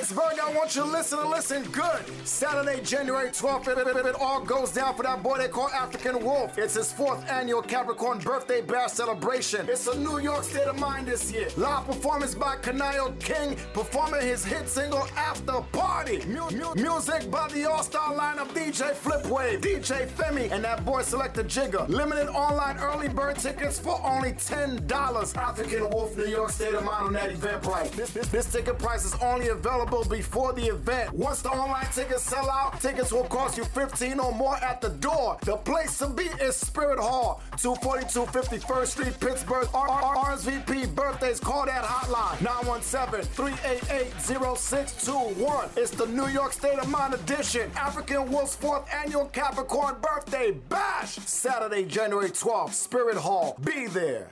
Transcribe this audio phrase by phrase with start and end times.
[0.00, 2.02] Pittsburgh, I want you to listen and listen good.
[2.24, 3.68] Saturday, January 12th,
[4.06, 6.56] it, all goes down for that boy they call African Wolf.
[6.56, 9.68] It's his fourth annual Capricorn birthday bash celebration.
[9.68, 11.48] It's a New York state of mind this year.
[11.58, 16.24] Live performance by Kanayo King, performing his hit single After Party.
[16.24, 21.42] Mu- mu- music by the all-star lineup DJ Flipwave, DJ Femi, and that boy Selector
[21.42, 21.84] Jigger.
[21.90, 25.36] Limited online early bird tickets for only $10.
[25.36, 27.90] African Wolf, New York state of mind on that event price.
[27.90, 31.12] This, this, this ticket price is only available before the event.
[31.12, 34.88] Once the online tickets sell out, tickets will cost you 15 or more at the
[34.88, 35.36] door.
[35.42, 39.66] The place to be is Spirit Hall, 242 51st Street, Pittsburgh.
[39.72, 41.40] RSVP birthdays.
[41.40, 45.68] Call that hotline 917 388 0621.
[45.76, 47.70] It's the New York State of Mind edition.
[47.76, 51.16] African Wolf's fourth annual Capricorn birthday bash.
[51.16, 53.58] Saturday, January 12th, Spirit Hall.
[53.64, 54.28] Be there.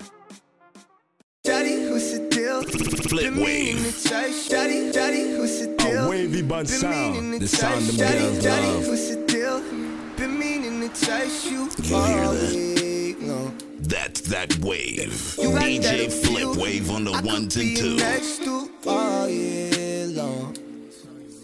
[1.49, 2.63] Daddy, what's the deal?
[2.63, 4.05] Flip wave.
[4.51, 6.05] Daddy, daddy, what's the deal?
[6.05, 7.41] A wavy bun sound.
[7.41, 9.61] The sound of Daddy, daddy, what's the deal?
[10.19, 13.65] Been meaning to touch you You hear that?
[13.81, 15.37] That's that wave.
[15.39, 16.63] You DJ that Flip appeal.
[16.63, 17.99] Wave on the I ones and twos.
[17.99, 20.53] next to all year long.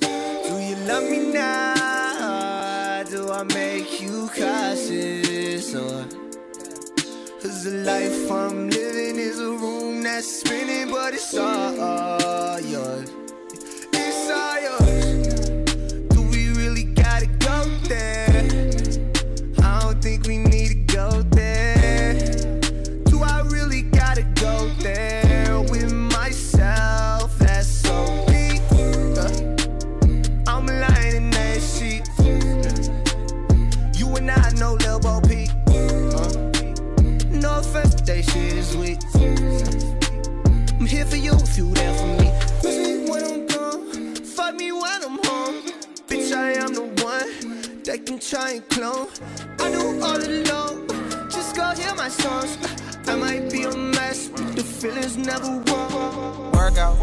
[0.00, 3.04] Do you love me now?
[3.04, 5.74] Do I make you cautious?
[5.74, 6.23] Or
[7.64, 13.10] The life I'm living is a room that's spinning, but it's all yours.
[13.90, 15.33] It's all yours.
[40.94, 42.30] Here for you if you there for me.
[42.62, 44.14] Miss me when I'm gone.
[44.14, 45.56] Fuck me when I'm home.
[46.08, 49.08] Bitch, I am the one that can try and clone.
[49.58, 50.86] I do all alone.
[51.28, 52.58] Just go hear my songs.
[53.08, 56.52] I might be a mess, but the feelings never wrong.
[56.52, 56.96] Work out,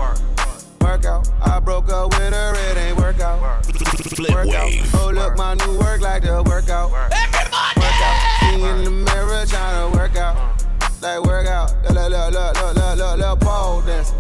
[0.79, 1.29] work out.
[1.41, 3.65] I broke up with her, it ain't work out.
[3.65, 4.69] Flip Work out.
[4.69, 4.95] wave.
[4.95, 6.91] Oh, look, my new work like the workout.
[6.91, 8.39] Work out.
[8.39, 10.60] See in the mirror trying to work out.
[11.01, 11.73] Like work out.
[11.89, 14.11] Look, look, look, look, look, look, look, look, pole dance.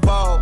[0.00, 0.40] Pole.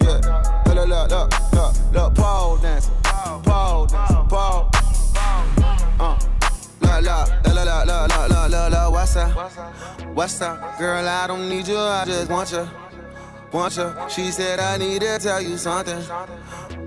[0.00, 0.18] Yeah.
[0.66, 2.90] Look, look, look, look, look, look, pole dance.
[3.04, 4.10] Pole dance.
[4.28, 4.68] Pole.
[6.00, 6.18] Uh.
[6.80, 9.52] Look, look, look, look, look, look, look, what's up?
[10.12, 10.78] What's up?
[10.78, 12.68] Girl, I don't need you, I just want you.
[13.52, 13.94] Want you.
[14.08, 16.02] She said, I need to tell you something.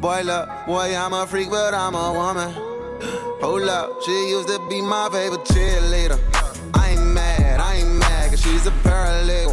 [0.01, 2.75] Boy, look, boy, I'm a freak, but I'm a woman.
[3.45, 6.19] Hold up, she used to be my favorite cheerleader.
[6.73, 9.51] I ain't mad, I ain't mad, cause she's a paralegal.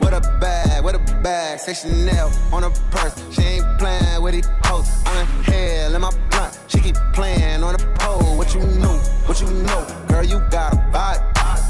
[0.00, 3.14] With a bag, with a bag, say Chanel on her purse.
[3.30, 4.88] She ain't playing with these hoes.
[5.04, 6.58] I'm in hell in my blunt.
[6.68, 8.38] She keep playing on the pole.
[8.38, 11.20] What you know, what you know, girl, you got a vibe.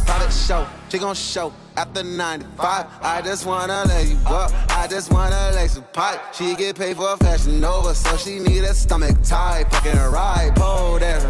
[0.06, 2.86] Private show, she gon' show after 95.
[3.02, 6.18] I just wanna let you up, I just wanna lay some pipe.
[6.32, 9.64] She get paid for a fashion over, so she need a stomach tight.
[9.70, 11.28] Fucking ride, pole dancer.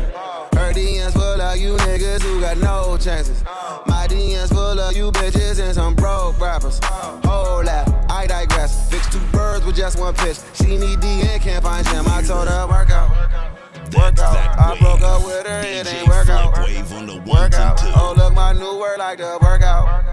[0.55, 3.43] Her DMs full of you niggas who got no chances.
[3.87, 6.79] My DMs full of you bitches and some broke rappers.
[7.25, 8.89] Hold that, I digress.
[8.89, 10.39] Fix two birds with just one pitch.
[10.55, 12.05] She need D and can't find Jim.
[12.07, 13.56] I told her
[13.95, 14.59] work out.
[14.59, 16.57] I broke up with her, it ain't work out.
[16.59, 17.79] Wave on the ones Work out.
[17.79, 17.93] twos.
[17.97, 20.05] Oh, look, my new word like the workout.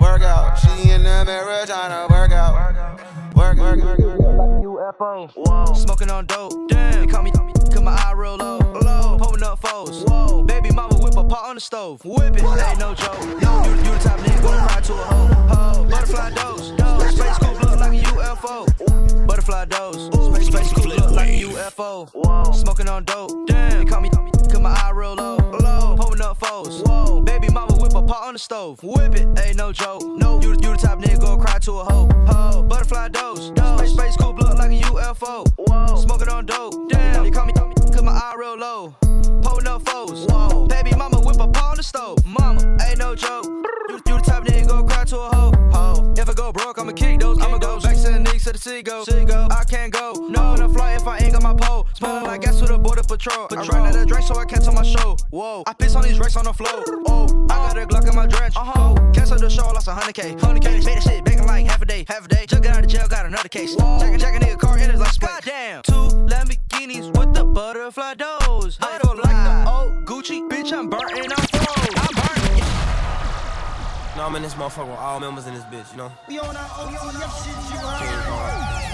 [0.00, 0.58] Workout.
[0.58, 2.98] She in the mirror trying to work out.
[3.34, 4.18] Work, work, work, work.
[4.62, 5.30] UFO.
[5.34, 5.74] Whoa.
[5.74, 6.68] Smoking on dope.
[6.68, 7.00] Damn.
[7.00, 7.32] They call me,
[7.70, 8.58] cause my eye real low.
[8.58, 9.18] Low.
[9.40, 10.02] Up foes.
[10.04, 10.42] Whoa.
[10.42, 12.04] Baby mama whip a pot on the stove.
[12.04, 12.42] Whip it.
[12.42, 13.20] Ain't no joke.
[13.22, 15.26] You, you the type nigga gonna ride to a hoe.
[15.54, 15.84] Ho.
[15.84, 16.70] Butterfly dose.
[16.72, 17.16] Dose.
[17.16, 19.26] Space coupe look like a UFO.
[19.26, 20.46] Butterfly dose.
[20.46, 22.08] Space, coupe look like a UFO.
[22.10, 22.52] Whoa.
[22.52, 23.46] Smoking on dope.
[23.46, 23.78] Damn.
[23.78, 24.10] They call me,
[24.58, 25.36] cause my eye real low.
[25.36, 25.96] Low.
[25.96, 26.82] Pulling up foes.
[26.82, 27.20] Whoa.
[27.22, 28.82] Baby mama whip a pot on the stove.
[28.82, 29.26] Whip it.
[29.38, 30.02] Ain't no joke.
[30.04, 30.40] No.
[30.40, 32.08] You, you the type nigga gonna cry to a hoe.
[32.26, 32.62] Ho.
[32.62, 33.50] Butterfly dose.
[33.50, 33.78] Dose.
[33.78, 35.46] Space, space coupe look like a UFO.
[35.56, 35.96] Whoa.
[35.96, 36.88] Smoking on dope.
[36.88, 37.24] Damn.
[37.24, 37.52] They call me,
[37.98, 38.94] cause my eye real low.
[39.42, 40.26] Pulling up foes.
[40.26, 40.66] Whoa.
[40.66, 42.24] Baby mama whip pot on the stove.
[42.24, 42.60] Mama.
[42.86, 43.44] Ain't no joke.
[43.44, 45.52] You, you the type nigga gonna cry to a hoe.
[45.72, 46.14] Ho.
[46.16, 47.40] If I go broke, I'ma kick those.
[47.40, 49.04] I'ma go back to the Knicks to the Seagull.
[49.50, 50.12] I can't go.
[50.30, 50.42] No.
[50.42, 51.86] On a flight if I ain't got my pole.
[51.94, 53.48] Smelling like gas with a border patrol.
[53.50, 55.16] I ran out of drink so I can't tell my show.
[55.30, 55.64] Whoa.
[55.66, 56.84] I piss on these racks on the floor.
[57.08, 57.46] Oh.
[57.50, 58.56] I got a Glock in my drench.
[58.56, 58.94] Uh huh.
[59.12, 60.36] Cancel the show, lost a hundred K.
[60.38, 60.78] Hundred K.
[60.78, 62.04] Made that shit back in like half a day.
[62.06, 62.46] Half a day.
[62.46, 63.74] Just got out of jail, got another case.
[63.74, 65.30] Jack jack a nigga car in his like split.
[65.44, 65.82] Damn.
[65.82, 68.78] Two Lamborghinis with the butterfly doors.
[68.80, 70.72] I don't like the old Gucci, bitch.
[70.72, 71.94] I'm burnt and I'm froze.
[71.96, 72.58] I'm burnt.
[72.58, 74.14] Yeah.
[74.16, 76.12] No, I'm in this motherfucker with all members in this bitch, you know?
[76.28, 78.88] We on our own, on your shit, you heard.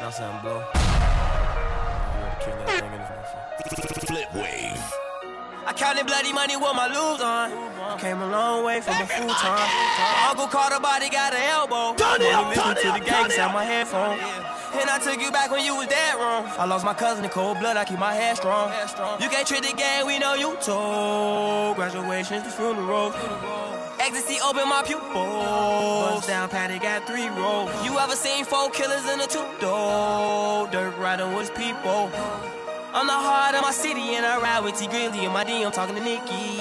[0.00, 0.64] Now something blow.
[4.06, 5.05] Flip wave
[5.72, 7.50] counting bloody money with my lose on.
[7.52, 9.68] I came a long way from a full time.
[9.98, 11.94] My uncle caught a body, got an elbow.
[11.94, 14.18] Turn it up, turn to the gang, sound my headphone.
[14.78, 16.44] And I took you back when you was dead wrong.
[16.58, 18.70] I lost my cousin in cold blood, I keep my head strong.
[19.20, 21.76] You can't trick the gang, we know you told.
[21.76, 23.14] Graduation's the funeral.
[23.98, 25.14] Ecstasy open my pupils.
[25.14, 27.70] Bust down, Patty got three rolls.
[27.84, 30.68] You ever seen four killers in a two door?
[30.68, 32.10] Dirt riding with his people.
[32.96, 35.62] I'm the heart of my city and I ride with T Grizzly and my D.
[35.62, 36.56] I'm talking to Nikki.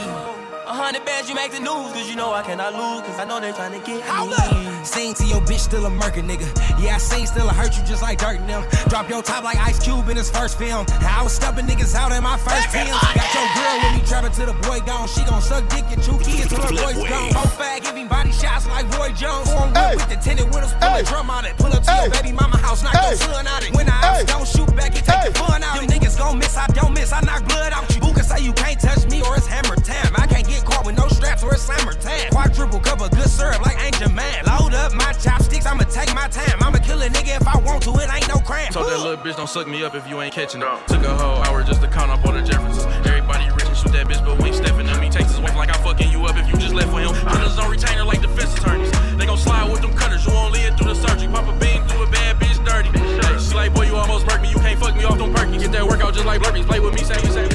[0.68, 3.24] A hundred bands, you make the news, cause you know I cannot lose, cause I
[3.24, 4.75] know they're trying to get me.
[4.86, 6.46] Sing to your bitch, still a murker nigga.
[6.80, 8.64] Yeah, I sing, still a hurt you just like dirt in them.
[8.88, 10.86] Drop your top like Ice Cube in his first film.
[11.02, 12.88] I was stubbing niggas out in my first film.
[12.88, 15.08] Got your girl with me, trapping to the boy gone.
[15.08, 17.34] She gon' suck dick and two kids till her boy's gone.
[17.34, 19.52] Whole fag, giving body shots like Roy Jones.
[19.52, 21.58] Foreign whip with the tinted windows, pull a drum on it.
[21.58, 23.74] Pull up to your baby mama house, knock your son out it.
[23.74, 25.90] When I ops don't shoot back, you take the fun out it.
[25.90, 28.02] Them niggas gon' miss, I don't miss, I knock blood out you.
[28.06, 30.14] Who can say you can't touch me or it's hammer time?
[30.16, 32.30] I can't get caught with no straps or it's summertime.
[32.30, 34.46] Quadruple cup of good syrup like Angel Man.
[34.46, 36.60] Load up my chopsticks, I'ma take my time.
[36.62, 38.72] I'ma kill a nigga if I want to, it ain't no crime.
[38.72, 40.68] Told that little bitch don't suck me up if you ain't catching it.
[40.88, 42.86] Took a whole hour just to count up all the Jeffersons.
[43.08, 45.10] Everybody rich and shoot that bitch, but we ain't stepping on me.
[45.10, 47.14] Takes his wife like I'm fucking you up if you just left for him.
[47.16, 48.92] Killers on retainer like defense attorneys.
[49.18, 50.26] They gon' slide with them cutters.
[50.26, 51.28] You only in through the surgery.
[51.32, 52.92] Pop a bean through a bad bitch dirty.
[53.00, 54.50] Hey, she like, boy, you almost murked me.
[54.50, 55.58] You can't fuck me off them perky.
[55.58, 56.68] Get that workout just like Blurpees.
[56.68, 57.55] Play with me, say me, say me, me,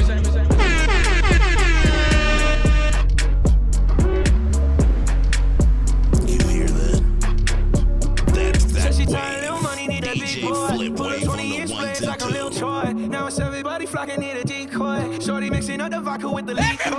[10.53, 12.91] Flip Pull up Wave on 20 the blades and like a little toy.
[12.93, 15.19] Now it's everybody flocking, need a decoy.
[15.19, 16.89] Shorty mixing up the vodka with the liquor.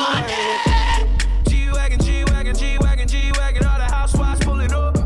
[1.49, 4.97] G-Wagon, G-Wagon, G-Wagon, G-Wagon, all the housewives pulling up.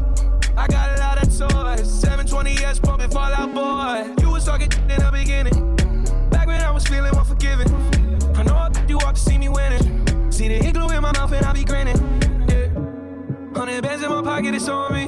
[0.56, 2.04] I got a lot of toys.
[2.04, 4.14] 720S pumping Fallout Boy.
[4.22, 5.76] You was talking in the beginning.
[6.30, 7.70] Back when I was feeling unforgiving.
[8.36, 10.30] I know I you walked to see me winning.
[10.30, 11.96] See the igloo in my mouth and I be grinning.
[12.48, 13.58] Yeah.
[13.58, 15.06] Hundred bands in my pocket, it's on me.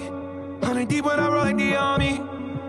[0.66, 2.37] Hundred deep when I roll like the army.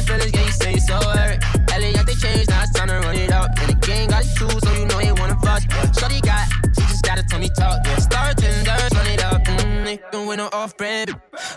[0.00, 1.38] Your feelings, yeah, you say so hurt.
[1.72, 3.50] Elliot, they changed, now it's time to run it up.
[3.60, 5.64] And the gang got you too, so you know they wanna fuss.
[5.68, 5.92] Yeah.
[5.92, 7.80] Shorty got, she just gotta tell me talk.
[7.84, 9.42] Yeah, star tenders, run it up.
[9.44, 11.10] Mm, they fucking with no off brand.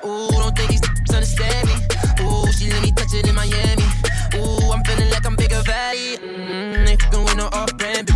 [0.06, 0.82] Ooh, don't think these
[1.14, 1.76] understand me.
[2.24, 3.88] Ooh, she let me touch it in Miami.
[4.36, 6.18] Ooh, I'm feeling like I'm bigger valley.
[6.18, 8.10] Mm, they fucking with no off brand.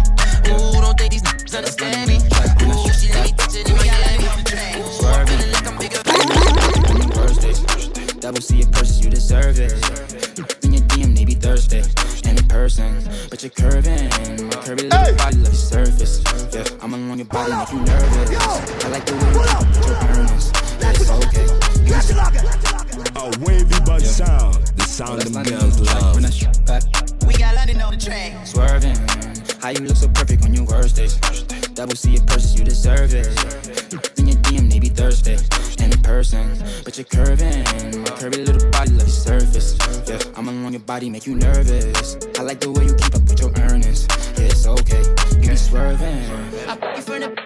[0.47, 1.23] Ooh, don't think these
[1.55, 2.17] understand me.
[2.17, 4.25] Ooh, she let me touch it in Miami.
[4.25, 5.47] Ooh, I'm I'm.
[8.27, 10.06] Double C your purses, you deserve it.
[13.49, 14.47] Person, but you're curving.
[14.47, 16.23] My curvy little body like surface.
[16.53, 18.85] Yeah, I'm along your body, make you nervous.
[18.85, 20.51] I like the way you put your earnings.
[20.81, 21.47] Yeah, it's okay.
[23.15, 26.15] A wavy but sound, the sound them girls love.
[26.15, 26.83] When I shoot back,
[27.25, 28.45] We got London on the track.
[28.45, 28.97] swerving.
[29.61, 31.15] How you look so perfect on your worst days.
[31.73, 33.27] Double C your purses, you deserve it.
[34.19, 35.37] In your DM, maybe Thursday.
[35.79, 36.47] And in person,
[36.83, 37.63] but you're curving.
[38.01, 39.77] My curvy little body like surface.
[40.07, 42.17] Yeah, I'm along your body, make you nervous.
[42.39, 42.93] I like the way you
[47.09, 47.36] I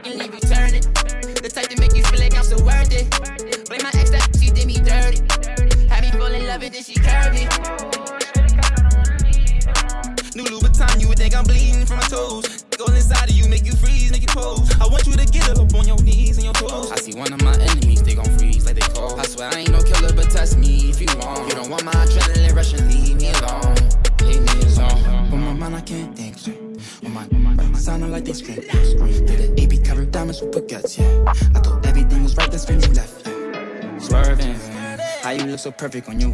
[35.94, 36.31] you look so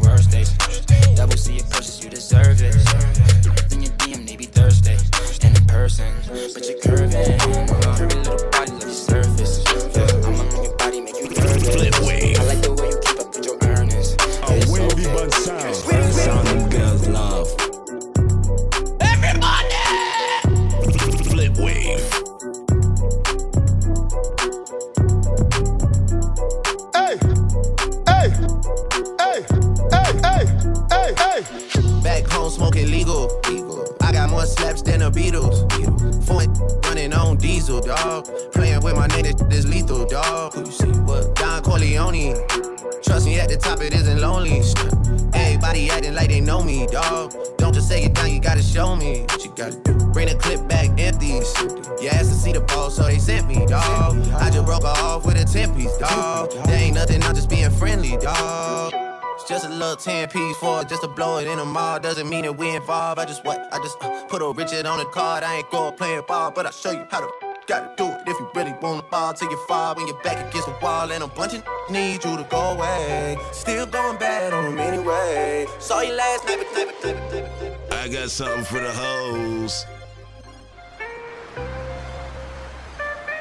[62.88, 63.20] involved.
[63.20, 63.68] I just what?
[63.70, 65.44] I just uh, put a Richard on the card.
[65.44, 67.28] I ain't going playing ball, but I'll show you how to
[67.66, 70.66] gotta do it if you really wanna fall till you fall when you're back against
[70.66, 73.36] the wall and a bunch of need you to go away.
[73.52, 75.66] Still going bad on them anyway.
[75.78, 78.04] Saw you last night, but night, but night, but night, but night.
[78.04, 79.84] I got something for the hoes.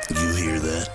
[0.09, 0.89] You hear that?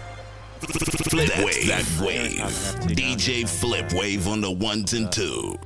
[0.60, 1.66] Flip That's wave.
[1.68, 2.96] That wave.
[2.96, 5.58] DJ Flip Wave on the ones and two.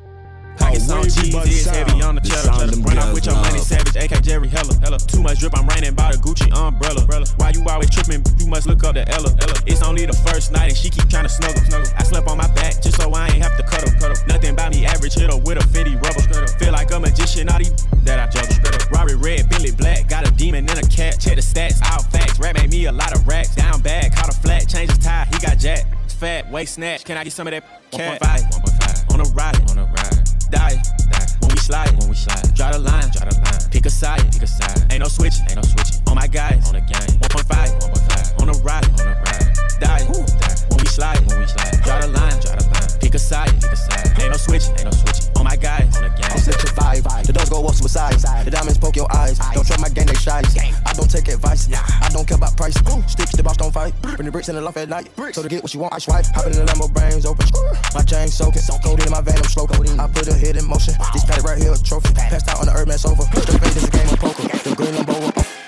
[0.67, 2.51] Pockets on cheese, is heavy on the cheddar.
[2.51, 2.81] cheddar.
[2.83, 4.75] Run out with your money, savage, AK Jerry Heller.
[4.83, 4.99] Hella.
[4.99, 7.07] Too much drip, I'm raining by the Gucci umbrella.
[7.39, 8.27] Why you always tripping?
[8.39, 9.31] You must look up to Ella.
[9.31, 9.55] Ella.
[9.67, 11.63] It's only the first night and she keep trying to snuggle.
[11.63, 11.87] snuggle.
[11.95, 13.95] I slept on my back just so I ain't have to cuddle.
[14.01, 14.19] cuddle.
[14.27, 16.23] Nothing about me average, hit her with a Fendi rubber.
[16.59, 17.71] Feel like a magician, all these
[18.03, 18.59] that I juggle.
[18.91, 21.21] Rory red, Billy black, got a demon and a cat.
[21.21, 22.41] Check the stats, all facts.
[22.41, 23.55] Rap made me a lot of racks.
[23.55, 25.87] Down bad, caught a flat, changed his tie, he got jacked.
[26.19, 27.05] Fat, waist snatch.
[27.05, 28.21] Can I get some of that cat?
[28.21, 29.15] 1.5, 1.5.
[29.15, 30.16] On a ride, on a ride.
[30.51, 31.27] Die, die.
[31.41, 32.55] When we slide, when we slide.
[32.55, 33.71] Draw the line, draw the line.
[33.71, 34.93] Pick a side, pick a side.
[34.93, 36.01] Ain't no switch, ain't no switch.
[36.09, 37.19] On my guys, on the game.
[37.21, 38.43] 1.5, 1.5.
[38.43, 39.57] On a ride, on a ride.
[39.81, 40.05] Die,
[40.41, 40.66] die.
[40.97, 41.77] Slide, when we slide.
[41.85, 43.01] Draw the line, draw the line.
[43.05, 44.17] Pick a side, pick a side.
[44.17, 45.29] Ain't no switch, ain't no switch.
[45.37, 46.11] On oh my guys, on the.
[46.33, 47.05] I'm such a vibe.
[47.27, 48.17] The doors go up suicide.
[48.17, 49.37] The diamonds poke your eyes.
[49.53, 50.41] Don't trust my gang, they shy.
[50.41, 51.69] I don't take advice.
[51.69, 52.81] I don't care about price.
[53.13, 53.93] Sticks, the boss don't fight.
[54.01, 55.13] Bring the bricks in the loft at night.
[55.37, 56.25] So to get what you want, I swipe.
[56.33, 57.45] Hop in the Lambo, brains open.
[57.93, 58.65] My chain soaking.
[58.65, 59.69] So code in my van, I'm slow.
[59.69, 60.95] I put a hit in motion.
[61.13, 62.15] This paddock right here, a trophy.
[62.15, 63.29] Passed out on the Earthman sofa.
[63.37, 64.49] The face is a game of poker.
[64.49, 65.45] The green Lambo.
[65.45, 65.66] Flip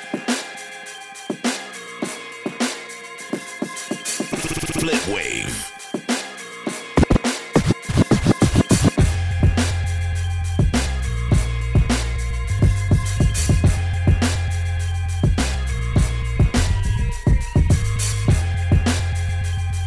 [5.09, 5.73] wave.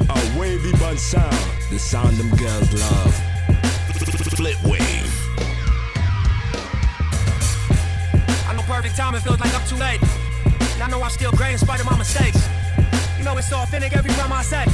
[0.08, 1.34] A wavy bun sound.
[1.72, 3.16] The sound them girls love.
[4.38, 4.82] Flip wave.
[8.48, 10.02] I know perfect time, it feels like I'm too late.
[10.74, 12.48] And I know I'm still great in spite of my mistakes.
[13.24, 14.66] Know it's authentic every time I say.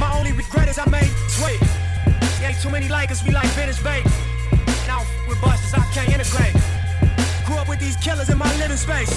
[0.00, 1.62] My only regret is I made sweet.
[2.42, 4.02] Ain't too many like us, we like vintage bait.
[4.90, 6.58] Now with busters, I can't integrate.
[7.46, 9.14] Grew up with these killers in my living space.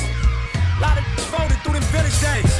[0.80, 1.04] Lot of
[1.34, 2.54] folded through them village days.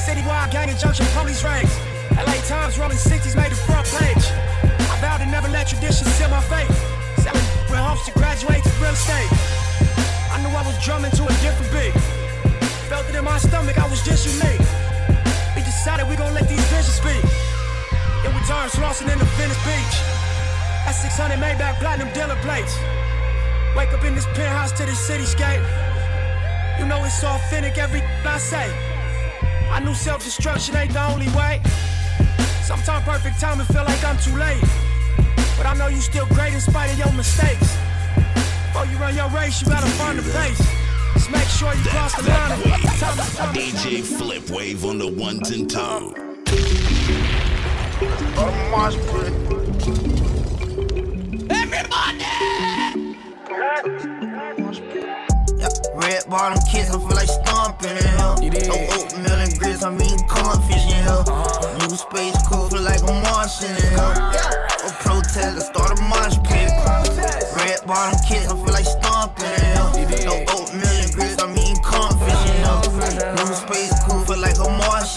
[0.00, 1.76] Citywide gang and junction police raids.
[2.16, 4.24] LA Times rolling 60s made the front page.
[4.64, 6.72] I vowed to never let tradition seal my fate.
[7.20, 9.28] Selling real hopes to graduate to real estate.
[10.32, 11.92] I knew I was drumming to a different beat.
[12.88, 14.64] Felt it in my stomach, I was just unique.
[15.78, 17.22] We decided we gon' let these visions speak.
[18.26, 19.96] Then we turned Slauson into Venice Beach.
[20.82, 22.74] That 600 Maybach platinum dealer plates.
[23.76, 25.62] Wake up in this penthouse to the cityscape.
[26.80, 28.66] You know it's authentic every I say.
[29.70, 31.62] I knew self-destruction ain't the only way.
[32.66, 34.64] Sometimes perfect timing feel like I'm too late.
[35.56, 37.78] But I know you still great in spite of your mistakes.
[38.66, 40.77] Before you run your race, you gotta find the pace.
[41.14, 42.52] Just make sure you cross the line.
[42.52, 42.62] and-
[42.98, 46.14] Time to- time to- DJ Flip Wave on the ones and two.
[55.94, 58.68] Red bottom kids, I feel like stomping in here.
[58.68, 61.24] No oatmeal and grits, I'm eating cornfish in here.
[61.88, 63.98] New space cool, feel like a Martian in here.
[63.98, 66.70] A protest, I start a mosh pit.
[67.56, 70.24] Red bottom kids, I feel like stomping in here.
[70.24, 70.97] No oatmeal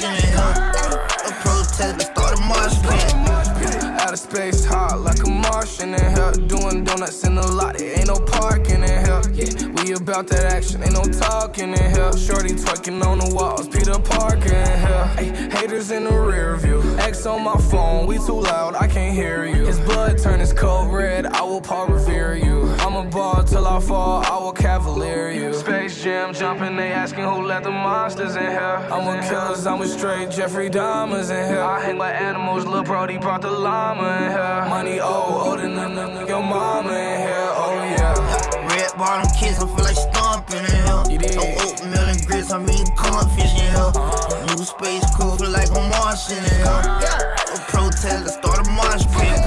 [0.03, 0.34] in.
[0.34, 3.84] A protest, I start a mosh pit.
[4.01, 6.31] Out of space, hot like a Martian in here.
[6.48, 9.22] Doing donuts in the lot, there ain't no parking in here.
[9.34, 12.12] Yeah, we about that action, ain't no talking in here.
[12.17, 14.81] Shorty twerking on the walls, Peter Parker in.
[14.81, 16.81] Ay, haters in the rear view.
[16.98, 19.65] X on my phone, we too loud, I can't hear you.
[19.65, 22.70] His blood turn his coat red, I will Paul revere you.
[23.01, 25.51] I'm a ball till I fall, I will cavalier you.
[25.55, 28.77] Space Jam jumping, they asking who let the monsters in here.
[28.91, 31.62] I'm a killer, I'm a straight Jeffrey Dahmer's in here.
[31.62, 34.65] I hang like animals, Lil Brody brought the llama in here.
[34.70, 38.67] Money old, older than the- your mama in here, oh yeah.
[38.70, 41.34] Red bottom kids, I feel like stomping in here.
[41.34, 43.91] No oatmeal and grits, I'm eating cornfish in here.
[43.98, 44.46] Uh-huh.
[44.46, 46.70] New space cool, feel like a Martian in here.
[46.70, 49.41] A protest, I start a mosh pit.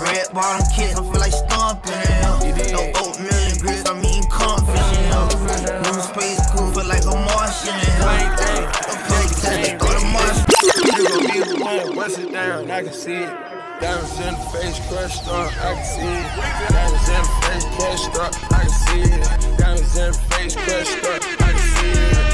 [0.00, 2.29] Red bottom kids, I feel like stomping in here.
[2.68, 5.08] No oatmeal and grits, I'm eating cornfish here.
[5.08, 5.80] here.
[5.82, 8.68] New space cool, feel like a Martian in here.
[8.68, 10.38] A protester, go to Mars.
[10.62, 13.32] You gon' be the one, bust it down, I can see it.
[13.80, 16.26] Diamonds in the face, crushed up, I can see it.
[16.70, 19.58] Diamonds in the face, crushed up, I can see it.
[19.58, 22.29] Diamonds in the face, crushed up, I can see it.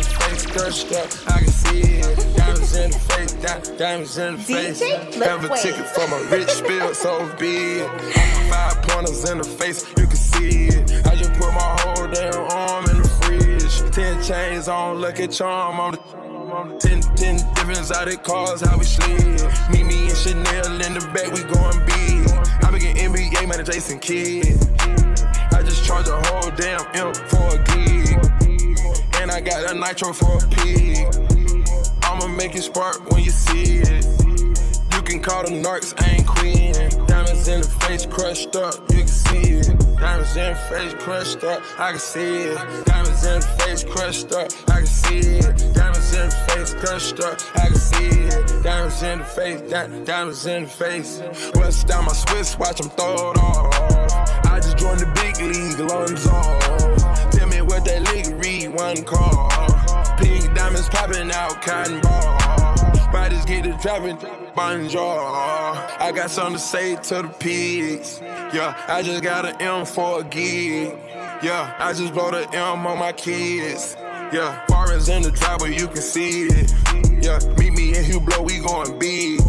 [0.00, 2.36] The face, crushed up, I can see it.
[2.36, 4.80] Diamonds in the face, di- diamonds in the face.
[5.16, 7.88] Have a ticket for my rich bill, so be it.
[8.48, 11.06] Five pointers in the face, you can see it.
[11.06, 13.92] I just put my whole damn arm in the fridge.
[13.92, 16.78] Ten chains on, lucky charm on the.
[16.80, 19.20] Ten, ten different exotic cars, how we slid.
[19.70, 22.26] Meet me and Chanel in the back, we going big.
[22.64, 24.56] I begin NBA, man, Jason Kidd.
[25.52, 28.49] I just charge a whole damn M for a gig.
[29.30, 31.06] And I got a nitro for a pig.
[32.02, 34.04] I'ma make it spark when you see it.
[34.92, 36.72] You can call them narcs, I ain't queen.
[37.06, 39.78] Diamonds in the face crushed up, you can see it.
[39.98, 42.86] Diamonds in the face crushed up, I can see it.
[42.86, 45.74] Diamonds in the face crushed up, I can see it.
[45.74, 48.64] Diamonds in the face crushed up, I can see it.
[48.64, 51.22] Diamonds in the face, di- diamonds in the face.
[51.54, 54.46] West down my Swiss, watch them throw it off.
[54.46, 57.30] I just joined the big league, lungs off.
[57.30, 58.39] Tell me what that league
[58.72, 59.48] one call.
[60.18, 62.38] Pink diamonds popping out, cotton ball.
[63.12, 64.18] Bodies get to dropping,
[64.54, 65.00] bonjour.
[65.00, 68.20] I got something to say to the pigs.
[68.22, 70.96] Yeah, I just got an M for a gig.
[71.42, 73.96] Yeah, I just blow the M on my kids.
[74.32, 76.72] Yeah, foreigns in the driveway, you can see it.
[77.22, 79.40] Yeah, meet me in Hublot, we going big.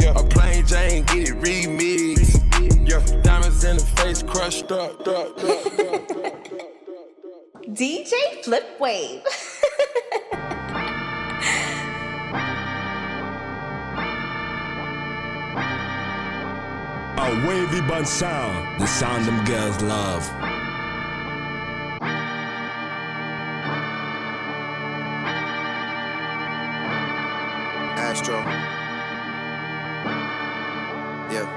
[0.00, 2.88] Yeah, a plain Jane, get it remixed.
[2.88, 6.47] Yeah, diamonds in the face, crushed up, up, up.
[7.72, 9.22] DJ Flip Wave.
[17.18, 20.26] A wavy bun sound, the sound them girls love.
[27.98, 28.38] Astro.
[31.30, 31.48] Yeah.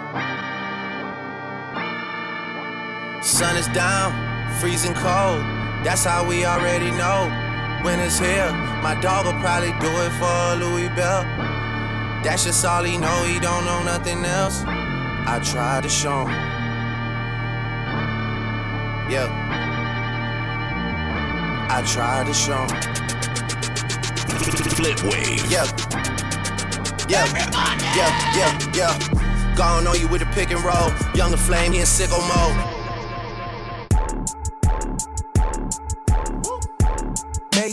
[3.21, 4.11] Sun is down,
[4.59, 5.60] freezing cold.
[5.83, 7.29] That's how we already know.
[7.83, 8.51] Winter's here.
[8.83, 11.23] My dog will probably do it for Louis Bell.
[12.23, 13.23] That's just all he know.
[13.23, 14.63] He don't know nothing else.
[14.65, 16.29] I try to show him.
[19.09, 19.27] Yeah.
[21.69, 22.81] I try to show him.
[24.77, 25.51] Flip wave.
[25.51, 25.65] Yeah.
[27.09, 27.25] Yeah.
[27.95, 28.11] Yeah.
[28.35, 28.59] Yeah.
[28.75, 29.55] Yeah.
[29.55, 30.91] Gone on you with a pick and roll.
[31.15, 32.80] Younger flame, he in sicko mode.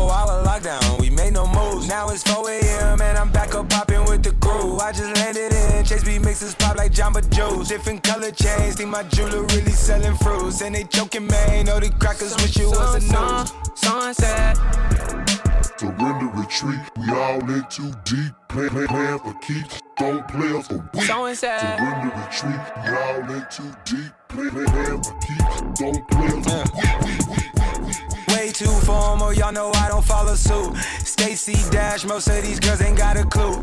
[0.00, 1.86] Two four hour lockdown, we made no moves.
[1.86, 3.00] Now it's 4 a.m.
[3.02, 4.78] and I'm back up popping with the crew.
[4.78, 7.68] I just landed in Chase B mixes pop like Jamba Joe's.
[7.68, 10.62] Different color chains, think my jeweler really selling fruits.
[10.62, 11.66] And they joking, man.
[11.66, 13.52] Know the crackers wish it was a news.
[13.74, 14.56] Sunset.
[15.78, 16.80] Surrender, retreat.
[16.96, 18.32] We all in too deep.
[18.48, 19.80] Plan, plan, plan for keeps.
[19.98, 21.02] Don't play us for weak.
[21.04, 21.30] So.
[21.30, 22.60] Surrender, retreat.
[22.84, 24.12] We all in too deep.
[24.28, 25.80] Plan, plan, plan for keeps.
[25.80, 27.04] Don't play us for weak.
[27.04, 27.19] Way
[28.60, 30.76] too formal, y'all know I don't follow suit.
[31.02, 33.54] Stacy Dash, most of these girls ain't got a clue.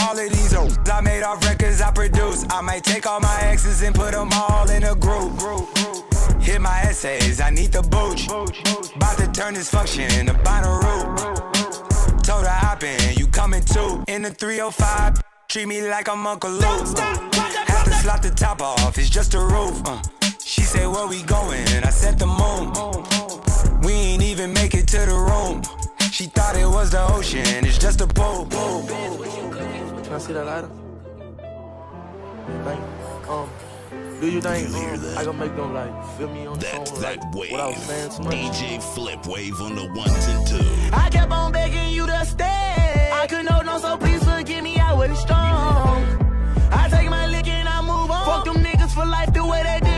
[0.00, 2.44] All of these hoes I made off records I produce.
[2.50, 5.38] I might take all my exes and put them all in a group.
[6.42, 8.26] Hit my essays, I need the booch.
[8.96, 11.04] About to turn this function into Bonnaroo.
[12.24, 14.02] Told her hop in, you coming too.
[14.08, 16.98] In the 305, treat me like I'm Uncle Luke.
[16.98, 19.80] Have to slot the top off, it's just a roof.
[19.84, 20.02] Uh.
[20.44, 21.68] She said, Where we going?
[21.84, 23.29] I said the moon.
[23.90, 25.62] We ain't even make it to the room.
[26.12, 28.46] She thought it was the ocean, it's just a pool.
[28.46, 30.70] Can I see that lighter?
[32.62, 33.32] Thank you.
[33.32, 33.50] Um,
[34.20, 37.00] do you think um, I can make them like feel me on the That phone
[37.00, 37.50] that like wave.
[37.50, 38.34] what I was saying too much?
[38.34, 40.92] DJ Flip Wave on the ones and twos.
[40.92, 43.10] I kept on begging you to stay.
[43.12, 46.04] I could know, no, so please forgive me, I wasn't strong.
[46.70, 48.24] I take my lick and I move on.
[48.24, 49.89] Fuck them niggas for life the way they did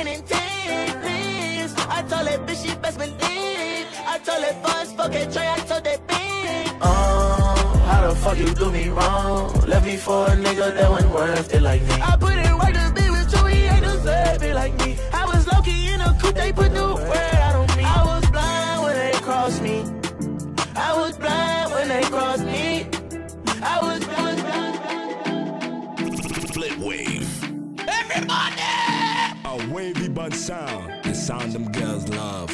[0.00, 0.38] winning team.
[1.96, 3.86] I told that bitch she best believe.
[4.12, 6.78] I told that buzz, fuck it, Trey, I told that bitch.
[6.80, 9.52] Uh, how the fuck you do me wrong?
[9.66, 11.94] Left me for a nigga that wasn't worth it like me.
[12.10, 14.90] I put in work to be with you, he ain't deserve it like me.
[15.12, 17.29] I was low key in a coupe, they put the word
[30.50, 31.04] sound.
[31.04, 32.50] The sound them girls love.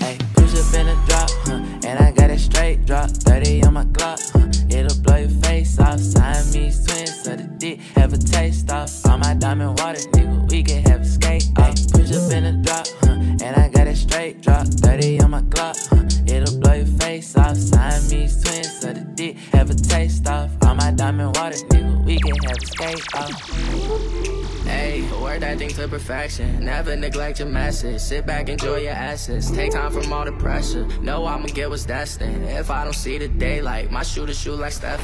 [0.00, 1.60] Ay, push up in a drop, huh?
[1.88, 3.10] And I got it straight drop.
[3.10, 4.76] 30 on my Glock, huh?
[4.76, 6.00] It'll blow your face off.
[6.00, 8.90] Siamese twins, so the dick have a taste off.
[9.06, 11.76] All my diamond water, nigga, we can have a skate off.
[11.92, 13.12] Push up in a drop, huh?
[13.44, 14.66] And I got it straight drop.
[14.66, 16.34] 30 on my Glock, huh?
[16.34, 17.56] It'll blow your face off.
[17.56, 20.50] Siamese twins, so the dick have a taste off.
[20.62, 24.63] All my diamond water, nigga, we can have a skate off.
[24.64, 26.64] Hey, work that thing to perfection.
[26.64, 28.00] Never neglect your message.
[28.00, 29.50] Sit back, enjoy your assets.
[29.50, 30.86] Take time from all the pressure.
[31.00, 32.44] Know I'ma get what's destined.
[32.46, 35.00] If I don't see the daylight, my shooter shoot like Stephen.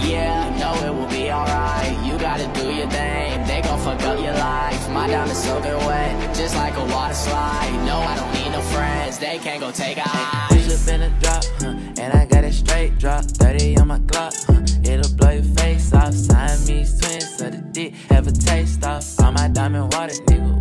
[0.00, 1.96] Yeah, know it will be alright.
[2.04, 3.46] You gotta do your thing.
[3.46, 4.90] They gon' fuck up your life.
[4.90, 7.70] My diamonds soaking wet, just like a water slide.
[7.86, 9.18] No, I don't need no friends.
[9.18, 10.08] They can't go take a
[10.48, 11.79] Push up in a drop, huh?
[11.98, 13.24] And I got it straight drop.
[13.24, 14.90] 30 on my Glock, huh?
[14.90, 16.14] It'll blow your face off.
[16.14, 19.20] Siamese twins, so the dick have a taste off.
[19.20, 20.59] All my diamond water, nigga,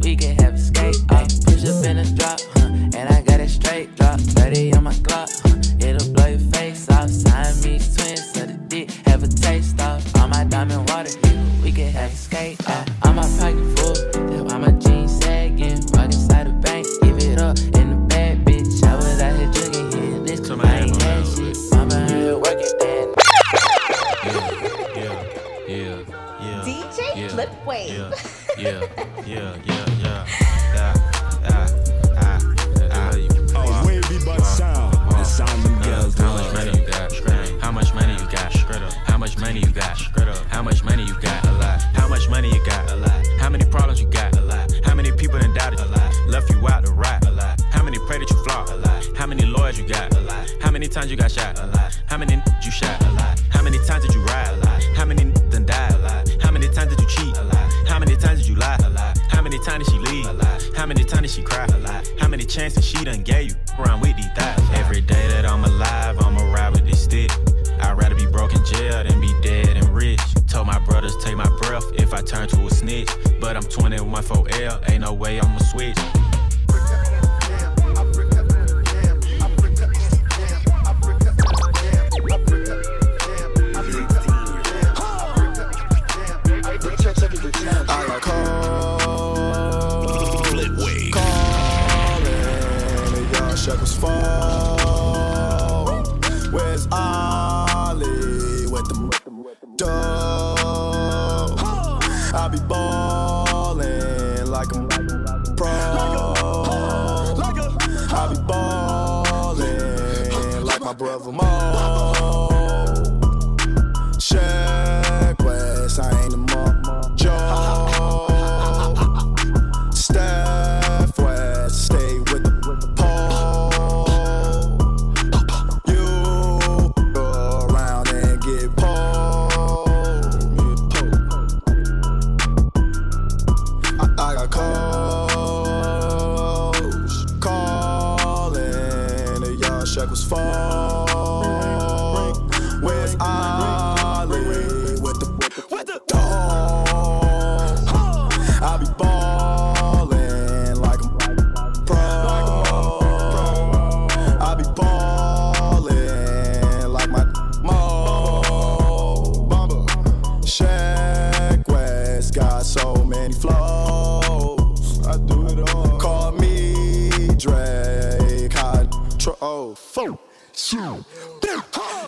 [163.09, 165.07] so many flows.
[165.07, 165.99] I do it all.
[165.99, 168.53] Call me Drake.
[168.53, 169.37] Hydro.
[169.41, 170.17] Oh, phone.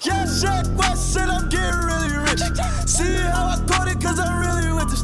[0.03, 2.41] Yeah, Shaq West said I'm getting really rich.
[2.87, 5.01] See how I caught it, cause I'm really with this.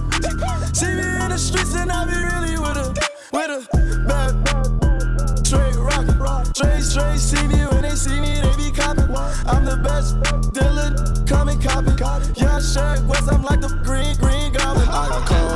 [0.77, 2.87] See me in the streets and I be really with a,
[3.31, 6.45] with a bad, bad, straight rock.
[6.55, 9.15] Straight, straight, see me when they see me, they be copping.
[9.47, 10.17] I'm the best
[10.53, 10.93] dealer,
[11.25, 11.91] come and copy.
[12.35, 14.87] Yeah, Shaq West, I'm like the green, green goblin.
[14.89, 15.46] I got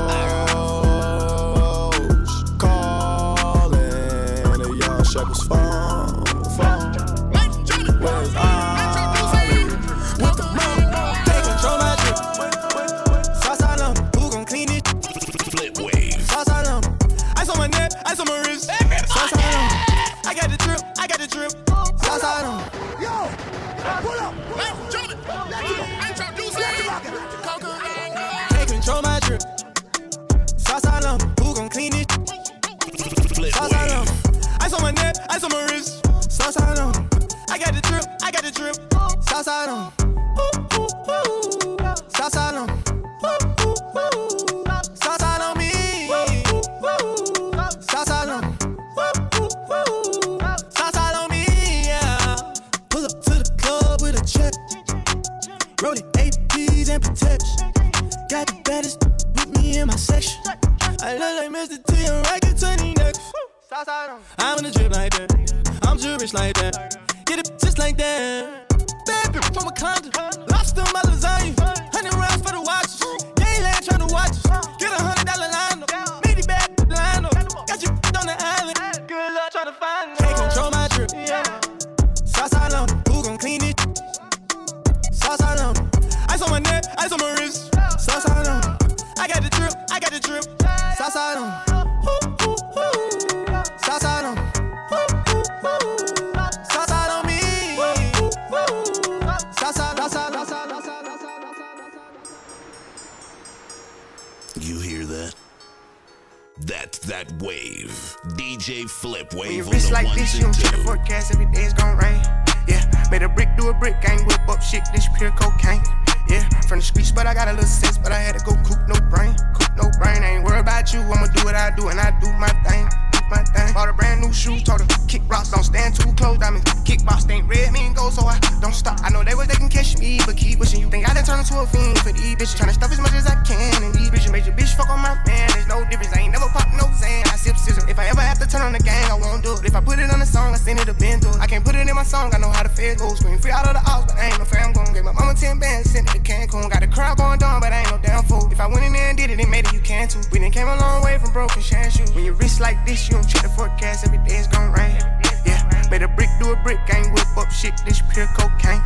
[142.11, 143.23] song, I know how the fed goes.
[143.23, 145.33] Scream free out of the house, but I ain't no fam gon' Gave my mama
[145.33, 146.67] 10 bands, sent it to Cancun.
[146.67, 148.51] Got the crowd going down, but I ain't no damn fool.
[148.51, 150.19] If I went in there and did it, it made it, you can too.
[150.31, 152.11] We done came a long way from broken shine shoes.
[152.11, 154.99] When you wrist like this, you don't check the forecast, every day it's gon' rain.
[155.47, 158.83] Yeah, made a brick do a brick, gang whip up shit, this pure cocaine.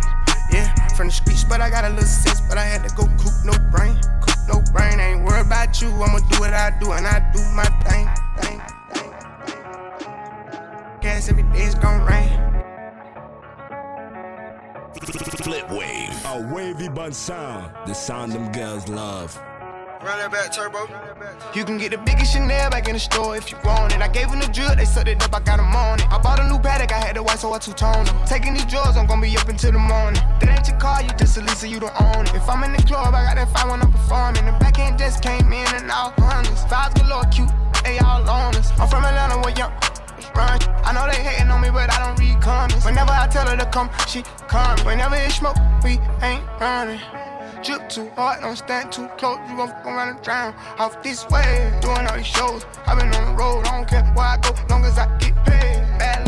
[0.54, 3.10] Yeah, from the streets, but I got a little sense, but I had to go
[3.18, 3.98] coop no brain.
[4.22, 7.26] Coop no brain, I ain't worried about you, I'ma do what I do, and I
[7.34, 8.06] do my thing.
[16.36, 17.72] A wavy bun sound.
[17.88, 19.40] The sound them girls love.
[20.04, 20.84] Run that back, turbo.
[21.56, 24.02] You can get the biggest Chanel back in the store if you want it.
[24.02, 26.12] I gave them the drill, they sucked it up, I got them on it.
[26.12, 28.18] I bought a new paddock, I had the white, so I two-tone them.
[28.26, 30.22] Taking these drugs, I'm gonna be up until the morning.
[30.42, 32.36] That ain't your car, you just a Lisa, you don't own it.
[32.36, 34.46] If I'm in the club, I got that five when I'm performing.
[34.46, 36.66] The back end just came in and all hundreds.
[36.66, 37.48] Fives galore, cute,
[37.86, 38.72] they all on us.
[38.78, 39.72] I'm from Atlanta, where young
[40.36, 40.60] run.
[40.84, 42.86] I know they hating on me, but I don't read comments.
[42.86, 44.78] Whenever I tell her to come, she come.
[44.86, 47.00] Whenever it's smoke, we ain't running.
[47.64, 49.40] Drip too hard, don't stand too close.
[49.50, 50.54] You gon' fuck around and drown.
[50.78, 52.66] Off this way, doing all these shows.
[52.86, 55.36] i been on the road, I don't care where I go, long as I get
[55.46, 55.82] paid.
[55.98, 56.28] Bad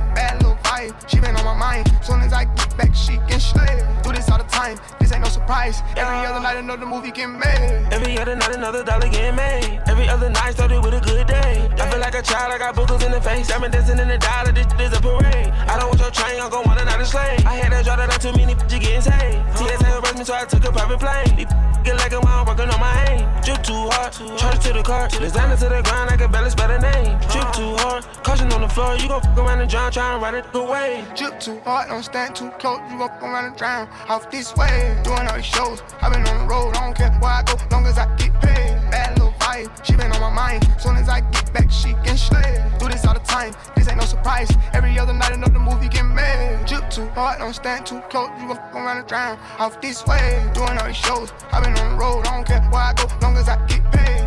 [0.81, 1.91] Vibe, she been on my mind.
[2.01, 3.85] Soon as I get back, she can slay.
[4.03, 5.81] Do this all the time, this ain't no surprise.
[5.95, 7.87] Every other night, another movie get made.
[7.91, 9.81] Every other night, another dollar get made.
[9.87, 11.69] Every other night started with a good day.
[11.79, 13.51] I feel like a child, I got boogers in the face.
[13.51, 15.51] I'm dancing in the dollar, this is a parade.
[15.69, 17.45] I don't want your train, I'm gon' want another slave.
[17.45, 19.57] I had to draw that out too many bitches getting saved.
[19.57, 21.35] TSA arrest me, so I took a private plane.
[21.37, 21.51] These
[21.83, 23.25] get like a mile, working on my aim.
[23.43, 25.07] Drip too hard, charge to the car.
[25.09, 27.19] Designer to the ground, I can balance the name.
[27.29, 28.95] Drip too hard, caution on the floor.
[28.95, 31.05] You gon' fuck around and drown, trying to ride it away.
[31.15, 32.79] Drip too hard, don't stand too close.
[32.89, 33.89] You fuck around and drown.
[34.07, 35.83] Off this way, doing all these shows.
[36.01, 38.33] I've been on the road, I don't care where I go, long as I get
[38.41, 38.71] paid.
[38.89, 40.67] Bad little vibe, she been on my mind.
[40.79, 42.63] Soon as I get back, she can slay.
[42.79, 44.49] Do this all the time, this ain't no surprise.
[44.73, 46.65] Every other night, another movie get made.
[46.65, 48.29] Drip too hard, don't stand too close.
[48.39, 49.37] You fuck around and drown.
[49.59, 51.33] Off this way, doing all these shows.
[51.51, 53.83] I've been on the road, I don't care where I go, long as I get
[53.91, 54.20] paid.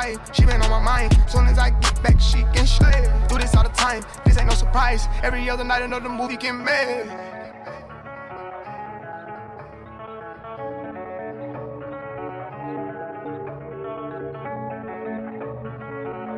[0.00, 1.16] Bad she been on my mind.
[1.28, 3.02] Soon as I get back, she can slay.
[3.28, 5.06] Do this all the time, this ain't no surprise.
[5.22, 7.06] Every other night, another movie get made.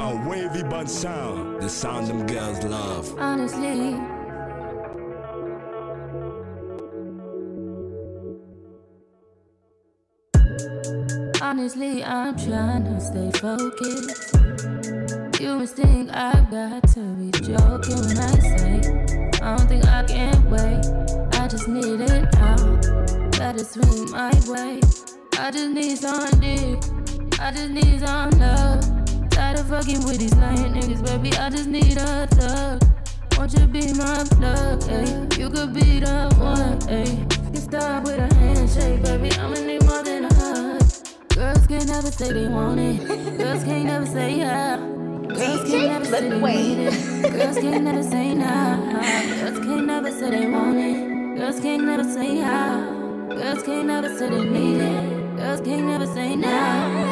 [0.01, 1.63] A wavy bun sound.
[1.63, 3.17] The sound them girls love.
[3.19, 3.95] Honestly,
[12.23, 14.37] I'm trying to stay focused.
[15.41, 18.79] You must think I've got to be joking when I say
[19.43, 20.87] I don't think I can wait.
[21.35, 22.87] I just need it out.
[23.41, 24.79] Let it swing my way.
[25.37, 26.79] I just need some dick.
[27.41, 29.29] I just need some love.
[29.31, 31.37] Tired of fucking with these lying niggas, baby.
[31.37, 32.85] I just need a thug.
[33.37, 35.39] Won't you be my plug, ayy?
[35.39, 37.33] You could be the one, ayy.
[39.03, 39.35] baby.
[39.41, 39.82] I
[41.79, 43.39] can never say they want it.
[43.39, 44.77] Girls can't never say yeah.
[44.77, 47.33] Girls can't never say they it.
[47.33, 48.77] Girls can't never say nah.
[49.41, 51.39] Girls can't never say they want it.
[51.39, 52.77] Girls can't never say yeah.
[53.29, 55.37] Girls can't never say they need it.
[55.37, 56.51] Girls can't never say nah.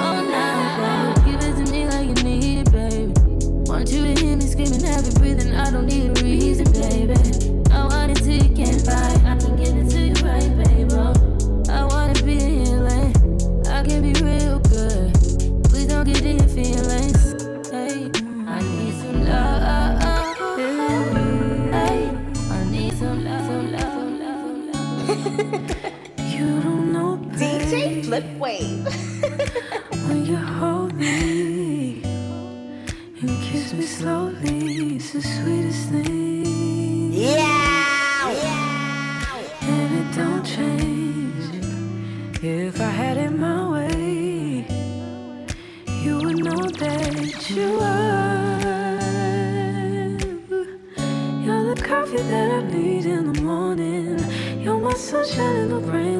[0.06, 1.14] Oh nah.
[1.24, 3.12] Give it to me like you need it, baby.
[3.70, 5.54] Want you to hear me screaming, breathing.
[5.54, 7.49] I don't need a reason, baby.
[28.38, 28.60] Wait.
[30.06, 32.02] when you hold me
[33.20, 37.12] and kiss me slowly, it's the sweetest thing.
[37.12, 37.36] Yeah.
[38.32, 39.24] yeah.
[39.62, 41.44] And it don't change.
[42.42, 44.66] If I had it my way,
[46.02, 48.60] you would know that you are.
[51.44, 54.18] You're the coffee that I need in the morning.
[54.62, 56.19] You're my sunshine in the rain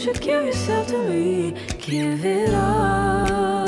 [0.00, 1.54] should give yourself to me.
[1.78, 3.66] Give it all.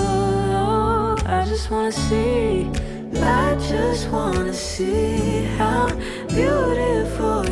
[1.26, 2.70] I just wanna see.
[3.16, 5.90] I just wanna see how
[6.28, 7.51] beautiful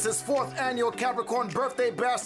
[0.00, 1.79] It's his fourth annual Capricorn Birthday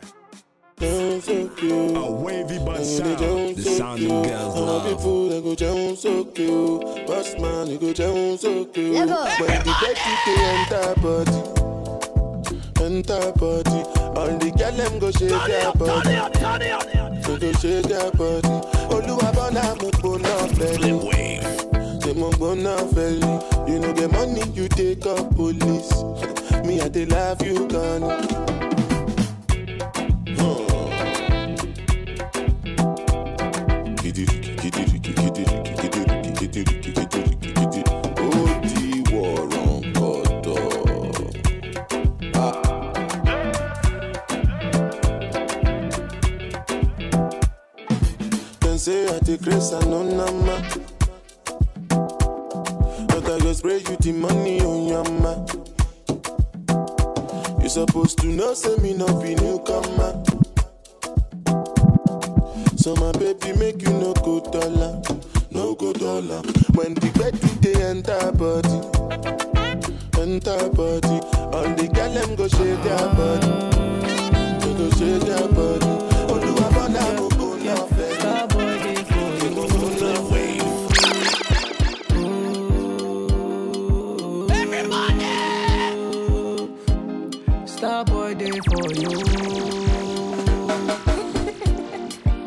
[0.83, 3.55] A wavy but sound.
[3.55, 4.83] The sound them girls All love.
[4.87, 6.81] people they go down so cute.
[7.07, 8.93] Boss man, they go down so cute.
[8.95, 9.97] When the get
[10.39, 11.41] enter body,
[12.83, 13.83] enter body.
[14.15, 17.21] All the girl them go shake their body.
[17.23, 18.47] So go shake their body.
[18.93, 21.41] Oluwa bona mo bona belly.
[22.01, 23.71] Say mo bona belly.
[23.71, 25.91] You know the money you take up police.
[26.65, 28.60] Me I dey love you gone.
[48.91, 50.55] Say I take grace and no nama.
[53.07, 55.33] But I go spray you the money on your ma.
[57.61, 60.11] You supposed to know, say me no be newcomer.
[62.75, 65.01] So my baby make you no go dollar,
[65.51, 66.41] no go dollar.
[66.75, 68.77] When the bed they enter body,
[70.19, 71.17] enter body.
[71.55, 73.51] All the girl them go shake their body,
[74.61, 76.10] they go shake their body.
[88.59, 89.09] For you.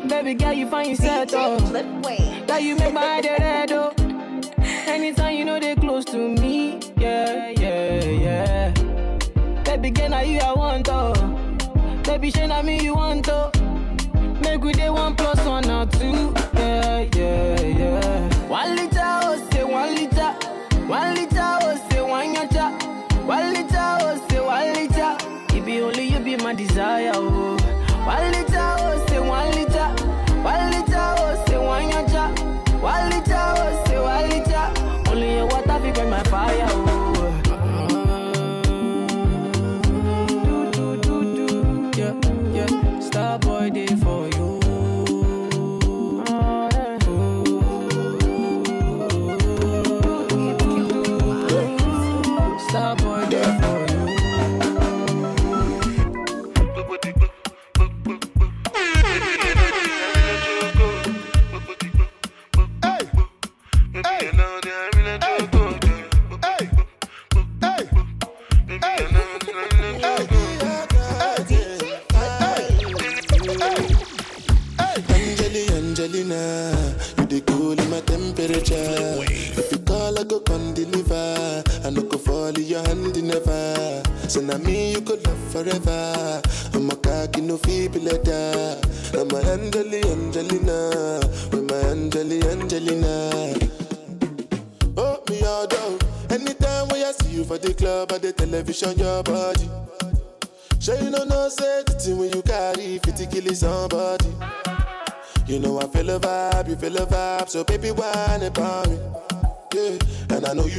[0.07, 1.57] Baby girl, you find yourself oh.
[2.45, 3.91] That you make my head red oh.
[4.87, 8.71] Anytime you know they close to me, yeah, yeah, yeah.
[9.63, 11.13] Baby girl, now you I want oh.
[12.03, 13.49] Baby, shey na me you want oh.
[14.41, 16.33] Make we day one plus one or two,
[43.37, 43.87] boy day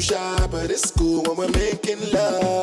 [0.06, 2.55] shy, but it's cool when we're making love.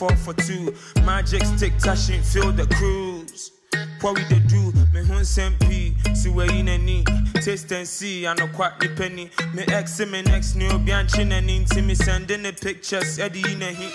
[0.00, 0.74] four for two.
[1.04, 3.52] Magic stick touching, feel the cruise.
[4.00, 5.24] What we they do, me hun
[5.60, 9.30] P, si we in any taste and see, I know quite the penny.
[9.52, 13.72] Me ex me next new bianchin and see me sending the pictures, Eddie in a
[13.72, 13.92] heat.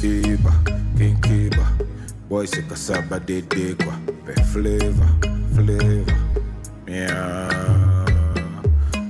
[0.00, 0.52] Iba,
[0.96, 1.66] King Kiba,
[2.28, 5.10] boys a cassava de degua, be flavor,
[5.56, 6.20] flavor,
[6.86, 8.04] yeah.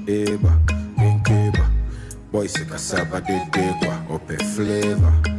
[0.06, 0.52] Eba,
[0.96, 1.70] King Kiba,
[2.32, 5.33] boys a cassava de degua, ope flavor.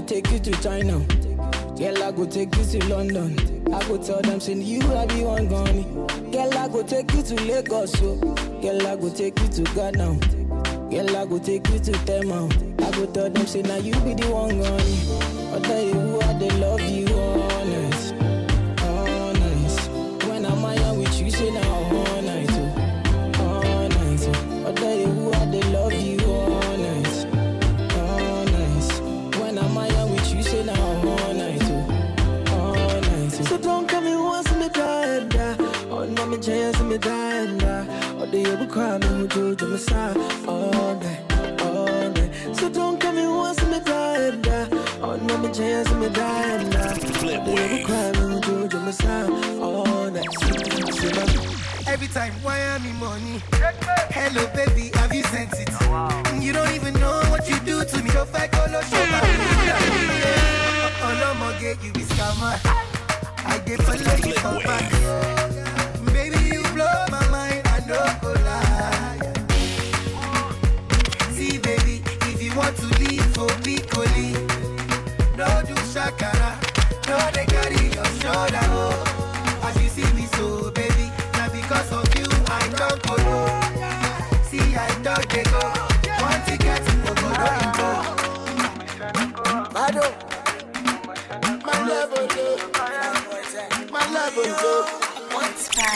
[0.00, 0.98] go take you to China.
[1.76, 3.36] Girl, I go take you to London.
[3.74, 5.82] I go tell them, send you, I be one gummy.
[6.30, 8.14] Girl, I go take you to Lagos, so.
[8.62, 10.18] Girl, I go take you to Ghana.
[10.90, 12.48] Girl, I go take you to Tema.
[12.78, 14.98] I go tell them, say, now you be the one gummy.
[15.50, 17.87] But they who I, they love you, honey.
[36.88, 37.86] me dying now.
[38.18, 40.16] All you cry me who do to my side
[40.46, 42.56] all night, all night.
[42.56, 44.68] So don't come in once me dying now.
[45.02, 46.94] Oh no me chance me now.
[47.20, 47.72] Flip wave.
[47.72, 49.30] You cry me who do to my side
[49.60, 50.32] all night.
[50.40, 53.42] See, see Every time why am I money?
[54.10, 55.68] Hello baby, have you sent it?
[55.82, 56.40] Oh, wow.
[56.40, 58.10] You don't even know what you do to me.
[58.10, 59.24] If I go show back.
[61.00, 62.58] Oh no, more get you be scammer.
[63.46, 65.57] I did follow you come back.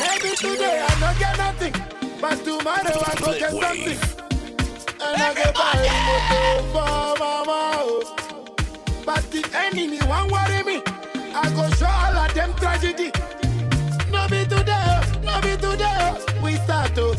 [0.01, 1.72] Maybe today I not get nothing,
[2.20, 3.99] but tomorrow I go get something.
[5.01, 7.61] And I go buy a motor for mama.
[9.07, 10.82] But the enemy won't worry me.
[11.34, 13.12] I go show all of them tragedy.
[14.11, 16.14] No be today, no be today.
[16.43, 17.14] We start to.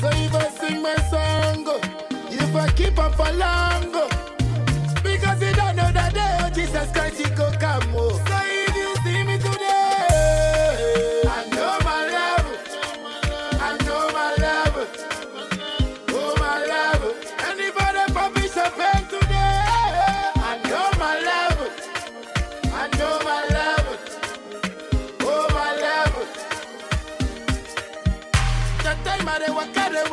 [0.00, 1.66] So if I sing my song,
[2.30, 3.92] if I keep up for long,
[5.04, 7.35] because you don't know that day, oh Jesus Christ.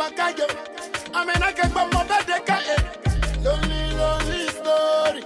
[0.03, 0.47] makayo
[1.13, 2.75] amenake gbọmọdédéka e
[3.43, 5.21] lonely lonely story.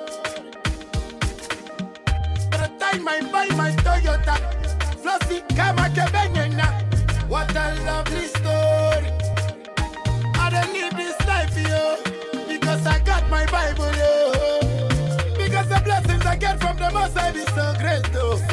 [2.80, 4.36] Time I buy my Toyota,
[5.02, 6.68] flossy kama kebenyena.
[7.28, 9.10] What a lovely story.
[10.44, 11.98] I don't need this life, yo,
[12.48, 14.14] because I got my Bible, yo.
[15.38, 18.47] Because the blessings I get from the Most High is so great, though.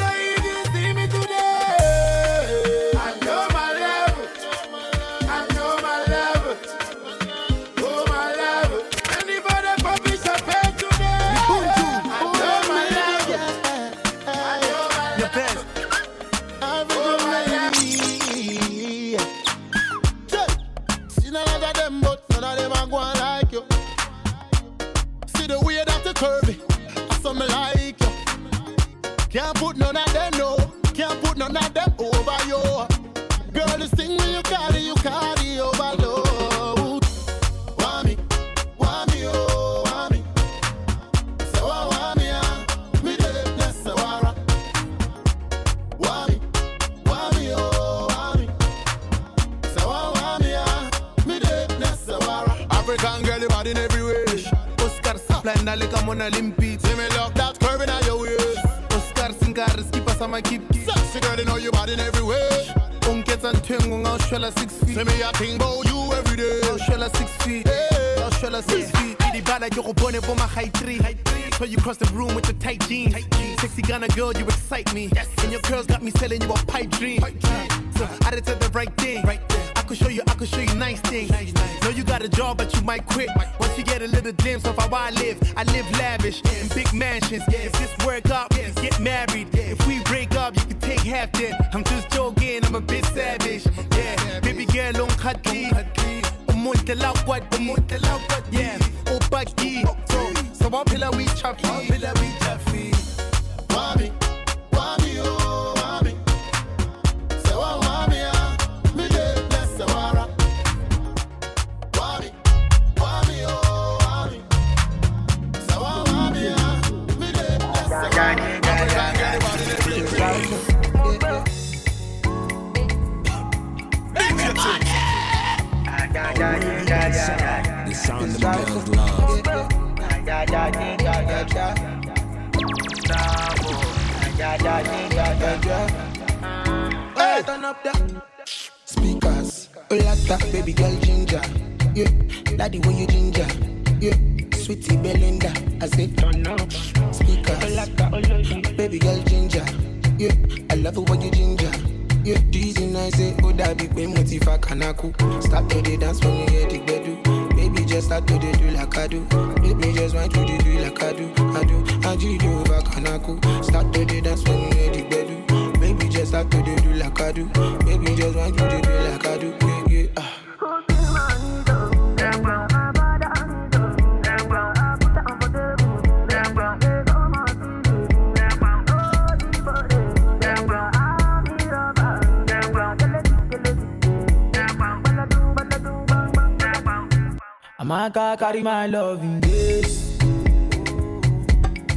[188.05, 190.19] My car carry my love in this.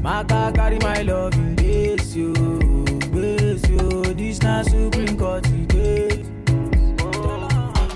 [0.02, 2.32] My car carry my love in this, yo.
[3.12, 4.04] This, yo.
[4.16, 6.24] This na Supreme Court today.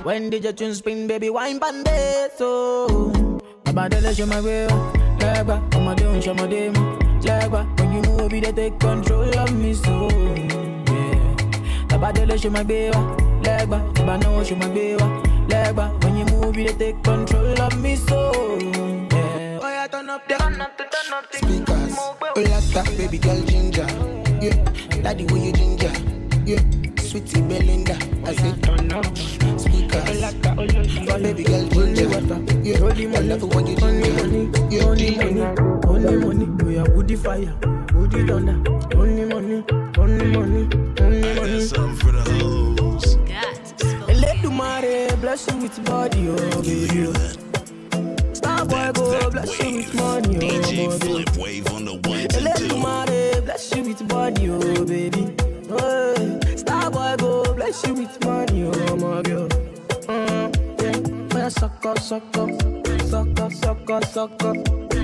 [0.03, 1.29] When did your tune spin, baby?
[1.29, 3.13] Wine bandit, so.
[3.63, 4.67] Abadele show my way,
[5.23, 5.63] legba.
[5.73, 7.63] I'ma do show my demo, legba.
[7.79, 10.09] When you move, it take control of me, so.
[10.91, 11.95] Yeah.
[11.95, 13.79] Abadele show my way, legba.
[13.95, 14.97] Abano show my way,
[15.47, 16.00] legba.
[16.51, 18.59] When you move, it they take control of me, so.
[18.59, 19.59] Yeah.
[19.61, 21.95] Oh yeah, turn up the turn up the turn up the Speakers,
[22.35, 23.87] Olata, oh, baby girl ginger.
[24.41, 25.91] Yeah, daddy way you ginger.
[26.45, 26.59] Yeah,
[26.99, 27.95] sweetie Belinda.
[28.25, 29.17] I say turn up.
[29.57, 30.23] Speakers,
[31.09, 32.09] oh, baby girl ginger.
[32.63, 33.85] Yeah, I love it when you ginger.
[33.87, 35.41] Only money, only money.
[35.87, 37.55] Oh, we are woody fire,
[37.93, 38.59] woody thunder.
[38.97, 39.63] Only money,
[39.97, 41.61] only money, only money.
[41.61, 42.80] Something for the hoes.
[45.21, 47.07] Bless you with body, oh baby.
[47.07, 48.33] oh.
[48.33, 50.99] Star boy go bless you with money, oh DJ.
[50.99, 52.41] Flip Wave on the and twos.
[52.41, 55.35] Eledumare, bless you with body, oh baby.
[55.69, 59.47] Hey, Star boy go bless you with money, oh my girl.
[60.09, 62.49] Mm, yeah, yeah, suck up, suck up,
[63.07, 64.55] suck up, suck up, suck up,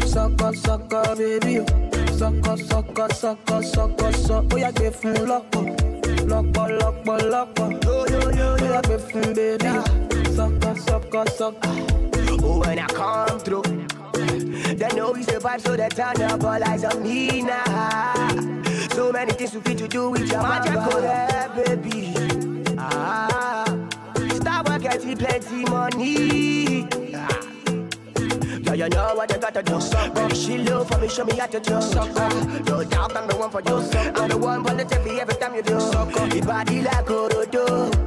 [0.07, 1.63] suck up, suck up, baby.
[2.17, 4.45] Suck up, suck up, suck up, suck up, suck.
[4.51, 5.67] Oh yeah, give me lock up,
[6.25, 8.06] lock up, lock up, lock up.
[8.37, 10.35] Yo yo yo, oh yeah, baby.
[10.35, 11.91] Suck up, suck up, suck up.
[12.43, 13.63] Oh, when I come through,
[14.75, 18.27] they know we survive, so they turn up all eyes on me now.
[18.91, 22.13] So many things to fit to do with your oh, yeah, baby.
[22.77, 23.65] Ah,
[24.35, 26.87] start work, get you plenty money.
[27.15, 27.47] Ah.
[28.77, 29.81] You know what you gotta do.
[29.81, 31.81] Suck she low for me, show me how to do.
[31.81, 32.13] Suck
[32.67, 33.77] No doubt I'm the one for you.
[34.15, 35.79] I'm the one positively every time you do.
[35.79, 38.06] Suck Your body like Orodo.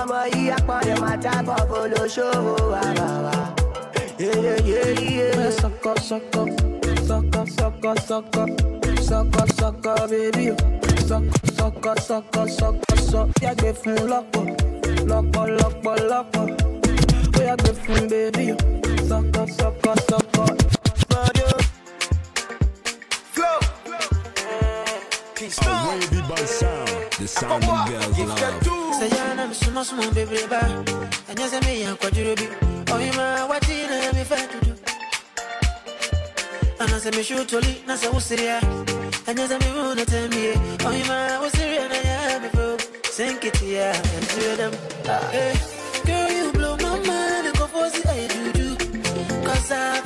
[0.00, 2.54] Ọmọ yìí apọ̀lẹ̀ máa tábọ̀ bolóṣòwò
[2.86, 3.34] àbàwà.
[5.60, 6.48] Suck up, suck up,
[7.08, 8.50] suck up, suck up, suck up,
[9.08, 10.46] suck up, suck up, baby.
[11.08, 11.24] Suck,
[11.56, 13.26] suck up, suck up, suck up, suck.
[13.42, 14.44] Yeah, gbé fún lọ́pọ̀,
[15.10, 16.46] lọ́pọ̀, lọ́pọ̀, lọ́pọ̀.
[17.38, 18.46] Ó yá gbé fún baby.
[19.08, 20.56] Suck up, suck up, suck up.
[25.64, 26.91] A wavy band sound.
[27.18, 28.98] The sound them girls love.
[28.98, 32.48] Sayana msuma suma baby ba oh, Anyasa me ya kwa jurubi
[32.94, 34.74] Oyima wati na mi fa tudu
[36.78, 38.60] Anasa me shutoli nasa usiria
[39.26, 40.54] Anyasa me una temie
[40.88, 42.76] Oyima usiria na ya me fo oh,
[43.12, 44.72] Sink it ya and two of them.
[45.30, 45.52] Hey,
[46.06, 48.76] girl you blow my mind and go for the I do do.
[49.46, 50.00] Cause I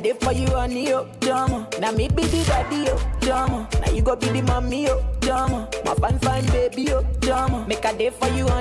[0.00, 1.68] day for you, honey, oh, drama.
[1.80, 3.68] Now me be the daddy, oh, drama.
[3.80, 5.68] Now you go be the mommy, oh, drama.
[5.84, 7.64] My fine, fine, baby, oh, drama.
[7.68, 8.59] Make a day for you, honey,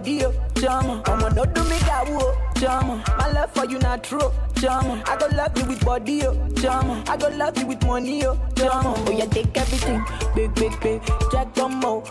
[0.00, 1.02] body, oh.
[1.06, 3.02] I'ma not do me got whoa, jama.
[3.18, 5.02] My love for you not true, jama.
[5.06, 7.02] I go love you with body, oh.
[7.08, 8.94] I go love you with money, oh, jama.
[9.06, 11.02] Oh yeah, take everything, big, big, big.
[11.32, 12.02] Jack Domo,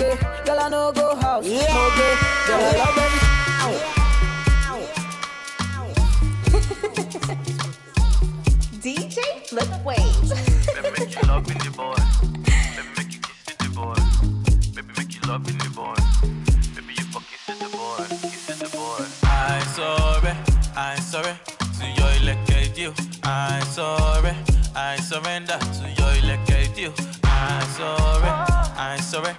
[0.00, 0.46] romance.
[0.46, 2.18] Girl, I know go house, smoke it.
[2.46, 3.18] Girl, I love every.
[8.80, 9.18] DJ
[9.48, 9.98] Flip Wave.
[10.98, 11.96] make you love in the boy.
[12.76, 13.96] Baby, make you kiss the boy.
[14.74, 15.96] Baby, make you love in the boy.
[16.74, 18.06] Baby, you fuck kiss the boy.
[18.22, 19.04] Kiss the boy.
[19.24, 20.34] I sorry,
[20.76, 21.34] I sorry
[21.78, 22.94] to your elected you.
[23.24, 24.32] I sorry,
[24.74, 26.92] I surrender to your elected you.
[27.24, 28.30] I sorry,
[28.78, 29.34] I sorry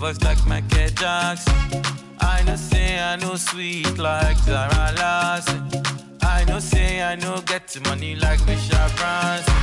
[0.00, 1.82] voice like Michael Jackson.
[2.20, 5.62] I know say I know sweet like Zara Larsson.
[6.22, 9.54] I know say I know get money like Michelle Branson.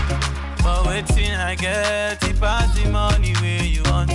[0.62, 4.12] But waiting I get it pass the money where you want.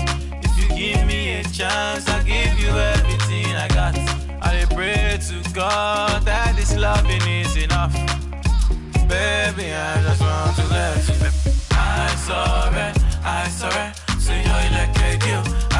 [0.46, 3.98] If you give me a chance, I'll give you everything I got.
[4.40, 7.94] I pray to God that this loving is enough.
[9.10, 11.14] Baby, I just want to let you
[11.72, 12.88] I sorry,
[13.24, 15.62] I sorry to your electric you.
[15.70, 15.71] I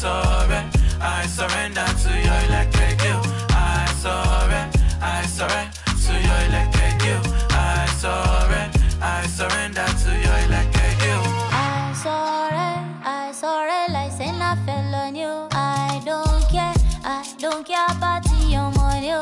[0.00, 0.64] sorry,
[0.98, 3.16] I surrender to your electric you.
[3.52, 4.62] I sorry,
[5.02, 5.64] I sorry
[6.04, 7.18] to your electric you.
[7.50, 8.62] I sorry,
[9.02, 11.18] I surrender to your electric you.
[11.52, 12.70] I sorry,
[13.04, 15.48] I sorry, like say I fell on you.
[15.52, 16.72] I don't care,
[17.04, 19.12] I don't care about your money.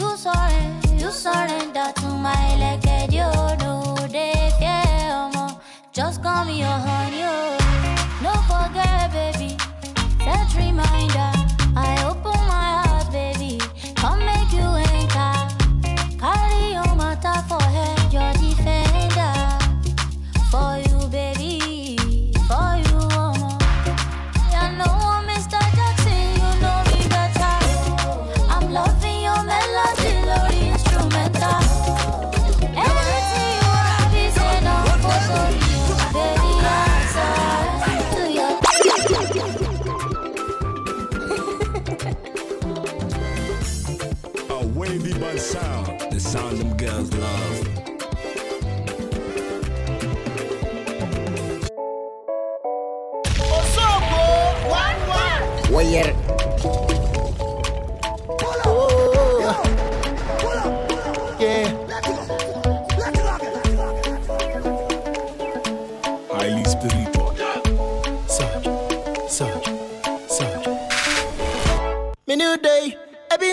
[0.00, 0.62] You sorry,
[0.96, 3.28] you surrender to my leg, you
[3.60, 4.48] know they
[5.34, 5.60] more.
[5.92, 7.17] Just call me your honey,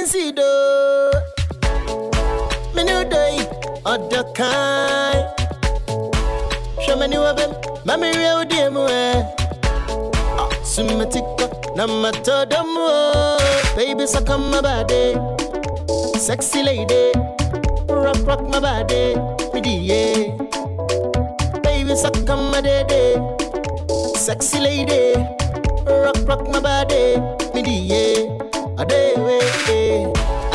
[0.06, 1.12] see do.
[2.76, 3.48] Me new day,
[3.86, 5.26] other kind.
[6.86, 7.52] Show me new abem,
[7.86, 8.86] mami real dear mo.
[8.88, 13.38] Ah, Sumatika, na matodo mo.
[13.76, 15.16] Baby, suck on my body,
[16.20, 17.12] sexy lady.
[17.90, 19.16] Rock, rock my body,
[19.54, 20.38] me yeah.
[21.64, 23.18] Baby, suck on my day,
[24.16, 25.16] sexy lady.
[25.88, 27.18] Rock, rock my body,
[27.54, 28.45] me yeah.
[28.78, 29.40] Ade we,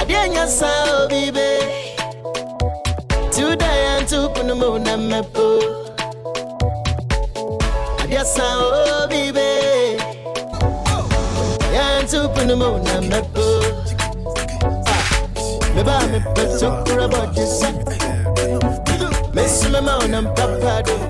[0.00, 1.48] ade nyasa oh baby.
[3.32, 5.46] Today and to put the moon and me po.
[8.00, 9.96] Ade sa oh baby.
[11.72, 13.46] Yeah, to put the moon and me po.
[15.74, 17.70] Me ba me pe sukura body sa.
[19.34, 21.09] Me su me moan and papa do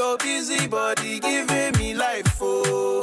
[0.00, 3.02] your busy body giving me life, oh,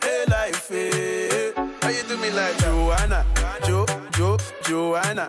[0.00, 1.50] hey life, hey.
[1.82, 3.26] How you do me like Joanna,
[3.66, 5.28] Jo, Jo, Joanna?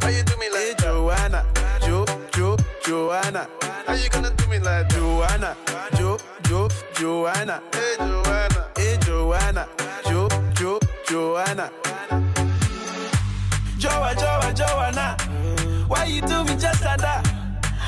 [0.00, 1.44] How you do me like Joanna,
[1.80, 3.48] Jo, Jo, Joanna.
[3.86, 5.56] How you gonna do me like Joanna?
[5.96, 7.60] Jo, Jo, Joanna.
[7.72, 8.68] Hey Joanna.
[8.76, 9.66] Hey Joanna.
[10.04, 10.78] Jo, Jo,
[11.08, 11.72] Joanna.
[13.78, 15.16] Joa, Joa, Joanna.
[15.88, 17.26] Why you do me just like that?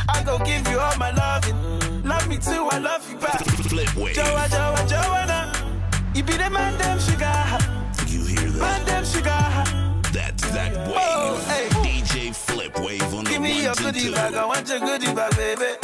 [0.09, 2.02] I go give you all my loving.
[2.23, 3.45] Love me too, I love you back.
[3.45, 4.15] Flip wave.
[4.15, 5.53] Joa, Joa, Joanna.
[6.15, 7.35] You be the man, them sugar.
[8.07, 8.61] You hear that?
[8.61, 10.13] Man, them sugar.
[10.13, 10.95] That's that oh, wave.
[10.95, 11.69] Oh, hey.
[12.01, 14.13] DJ Flip Wave on the Give me your ones and goodie two.
[14.13, 15.83] bag, I want your goodie bag, baby.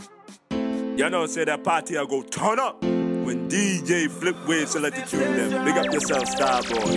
[1.01, 5.01] You know, say that party I go turn up when DJ Flip Wave select the
[5.01, 5.65] tune them.
[5.65, 6.93] Big up yourself, Starboy.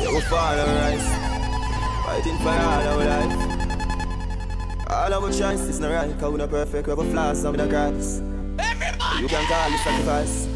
[0.00, 1.06] Yeah, we follow rise.
[2.04, 4.90] Fighting for all our life.
[4.90, 7.60] All our chances not right, cause we not perfect, we have a flaws, some in
[7.60, 8.20] the grass.
[8.58, 9.22] Everybody!
[9.22, 10.48] You can call it sacrifice.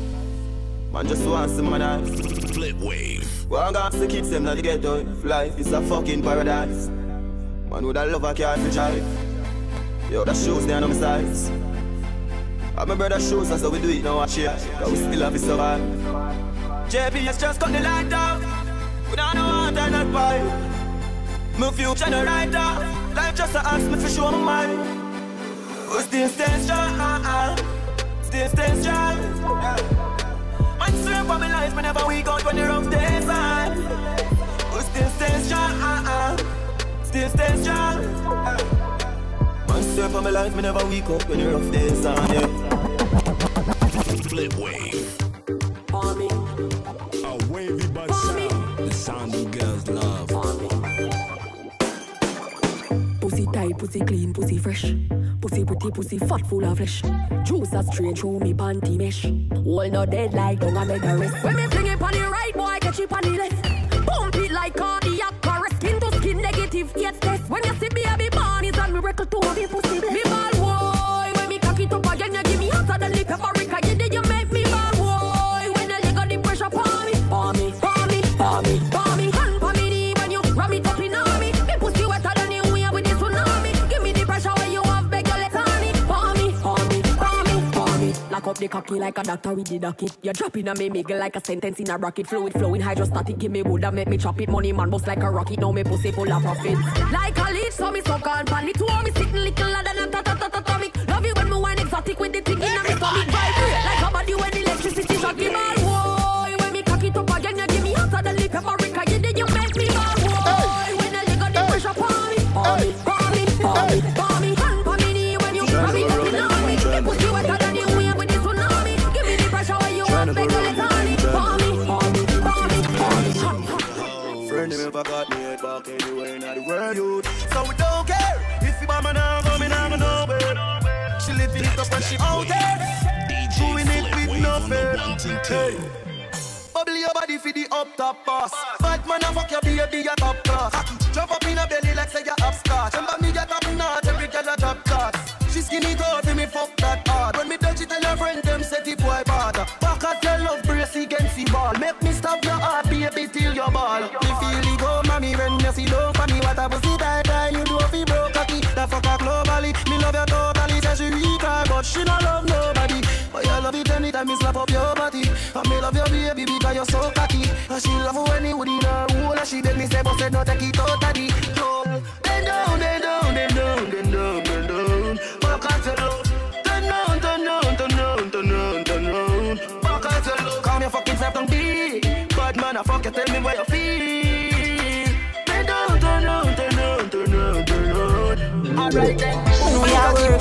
[0.93, 2.05] Man just wants some man
[2.49, 3.49] Flip wave.
[3.49, 5.07] One got to keep them like the ghetto.
[5.09, 6.89] If life is a fucking paradise.
[6.89, 9.28] Man with a love I can't for drive.
[10.11, 11.51] Yo, the shoes there on my sides.
[12.79, 14.69] I'm my brother's shoes, that's how we do it now, it.
[14.81, 15.81] But we still have to survive.
[16.89, 18.41] JPS just cut the light down.
[19.11, 20.39] We don't know how to not buy.
[21.59, 22.81] My future no right now.
[23.15, 24.79] Life just a ask me for show my mind.
[25.91, 27.57] We still stay strong.
[28.23, 29.17] Still stay strong.
[30.79, 33.77] Man, swear for my life, me never weak out when the rough days on.
[34.73, 36.39] We still stay strong.
[37.05, 38.78] Still stay strong.
[39.79, 42.17] Man, swear for my life, me never weak up when the rough days on.
[42.35, 42.47] Yeah.
[44.29, 45.17] Flip wave.
[47.25, 48.79] A wavy but sound.
[48.79, 50.29] The sound you girls love.
[53.21, 54.95] Pussy tight, pussy clean, pussy fresh.
[55.41, 57.03] Pussy pretty, pussy fat, full of flesh.
[57.45, 59.27] Juice a straight through me panty mesh.
[59.65, 61.45] All no dead like don't make a rest.
[61.45, 63.63] When me fling it on the right, boy, catch it on the left.
[64.07, 65.08] Pump it like cardiac
[69.19, 70.15] miracle to me pussy blessed.
[70.15, 73.25] Me ball boy, when me cock it up again, you give me hotter than the
[73.25, 73.89] paprika.
[73.89, 75.73] You did you make me ball boy.
[75.75, 79.31] When you got the pressure on me, on me, on me, on me, on me.
[79.31, 81.53] Hand me knee you ram it up in me.
[81.67, 83.91] Me pussy wetter than you wave with the tsunami.
[83.91, 85.69] Give me the pressure when you have beg your legs on
[86.11, 88.13] on me, on me, on me, on me.
[88.31, 90.17] Lock up the cocky like a doctor with the docket.
[90.23, 92.27] You're dropping on me, make like a sentence in a rocket.
[92.27, 93.39] Fluid flowing hydrostatic.
[93.39, 94.49] Give me wood and make me chop it.
[94.49, 95.59] Money man bust like a rocket.
[95.59, 96.79] Now me pussy full of profit.
[97.13, 97.73] Like a leech,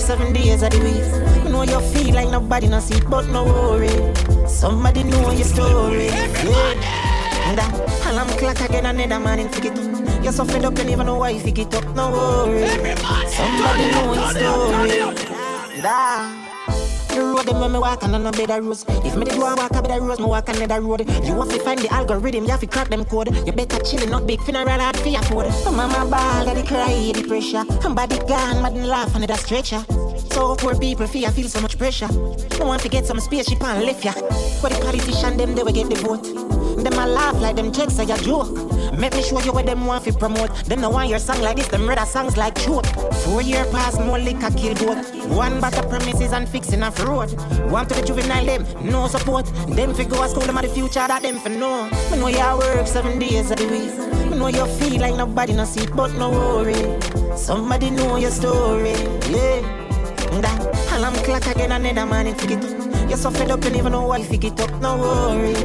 [0.07, 1.43] seven days of the week.
[1.43, 3.91] You know you feel like nobody no see, but no worry.
[4.47, 6.07] Somebody know your story.
[6.07, 7.71] And that
[8.07, 9.73] alarm clock again another man in figure.
[10.23, 11.83] You're so fed up, you don't even know why you figure it up.
[11.93, 12.69] No worry.
[13.27, 15.81] Somebody know your story.
[15.81, 16.26] Da.
[17.57, 18.85] The when me walk on a better roads.
[18.87, 21.09] If me did want walk a better roads, me walk another road.
[21.25, 23.33] You have to find the algorithm, you have to crack them code.
[23.47, 25.47] You better chill, not big funeral hard for your food.
[25.65, 27.63] Mama ball, daddy cry, the pressure.
[27.81, 29.83] Somebody gone, mad and laugh under the stretcher.
[30.29, 32.09] So poor people fear, feel so much pressure.
[32.59, 34.13] No one to get some spaceship and lift ya.
[34.61, 36.23] But the politician them, they will get the vote.
[36.83, 38.53] Them a laugh like them checks are a joke.
[38.93, 40.53] Make me show you what them want to promote.
[40.65, 42.85] Them no want your song like this, them rather songs like choke.
[43.25, 45.16] Four year pass, more liquor kill goat.
[45.29, 47.31] One better premises and fixing a road.
[47.69, 49.45] One to the juvenile them, no support.
[49.67, 51.89] Them fi go a school, them are the future that them for know.
[52.11, 54.29] Me know you work seven days of the week.
[54.31, 57.37] Me know you feel like nobody no see, but no worry.
[57.37, 58.91] Somebody know your story,
[59.29, 59.61] yeah.
[60.41, 63.09] That alarm clock again another man you get up.
[63.09, 64.81] You're so fed up, you even know why you get up.
[64.81, 65.55] No worry,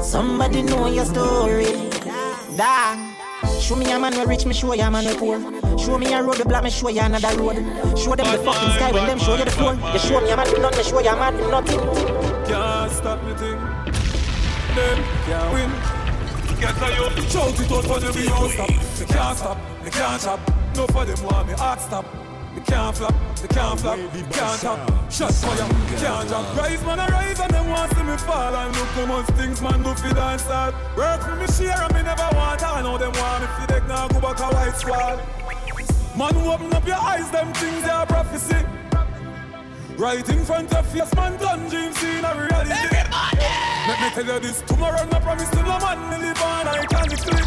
[0.00, 1.66] somebody know your story.
[2.56, 3.05] Da.
[3.60, 5.40] Show me a man where rich, me show you a man where poor.
[5.78, 7.56] Show me a road where black, me show you another road.
[7.98, 9.74] Show them the fucking sky when them show you the floor.
[9.92, 11.80] You show me a man with nothing, me show you a man with nothing.
[12.46, 13.58] Can't stop me thing.
[14.76, 15.70] Them can't win.
[16.60, 18.68] Get a yo, shout it out for them, we don't stop.
[18.68, 20.40] They can't stop, they can't stop.
[20.76, 22.25] No for them want me heart stop.
[22.66, 23.98] They can't flop, they can't flop,
[24.32, 25.12] can't stop.
[25.12, 25.68] Shot fire,
[25.98, 26.56] can't drop.
[26.56, 28.52] Rise man, I rise and them want see me fall.
[28.54, 30.74] And look how much things man do fi dance hard.
[30.96, 32.64] Work for me share and me never want.
[32.64, 35.16] I know them want me fi deck now go back a white squall.
[36.18, 38.56] Man, open up your eyes, them things they are prophecy.
[39.96, 42.72] Right in front of face, man, done dreams in a reality.
[42.72, 43.46] Everybody!
[43.86, 47.44] Let me tell you this, tomorrow no promise to no man, me live on iconically.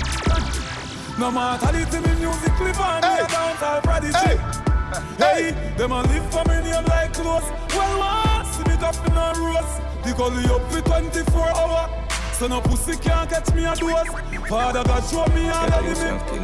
[1.20, 3.16] No matter the me music live on, hey.
[3.16, 4.18] me a dance all prodigy.
[4.18, 4.69] Hey.
[5.18, 7.44] Hey, them a live for me name like close.
[7.76, 9.76] Well, once see me up in a rose.
[10.03, 11.90] The gully up for 24 hour.
[12.34, 14.07] So no pussy can't catch me a dose.
[14.48, 15.94] Father God show me all of the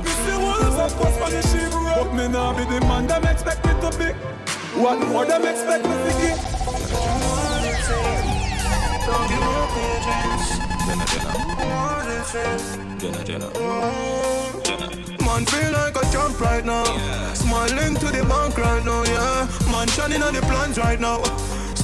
[0.03, 1.95] This the wolves of course for the sheep road.
[1.95, 4.11] But me now be the man them expect me to be.
[4.79, 7.65] What more them expect me to give up on.
[12.99, 13.51] Jenna, Jenna.
[14.53, 15.14] Jenna, Jenna.
[15.25, 16.85] Man feel like a champ right now.
[16.85, 17.33] Yeah.
[17.33, 19.71] Smiling to the bank right now, yeah.
[19.71, 21.23] Man shining on the plans right now.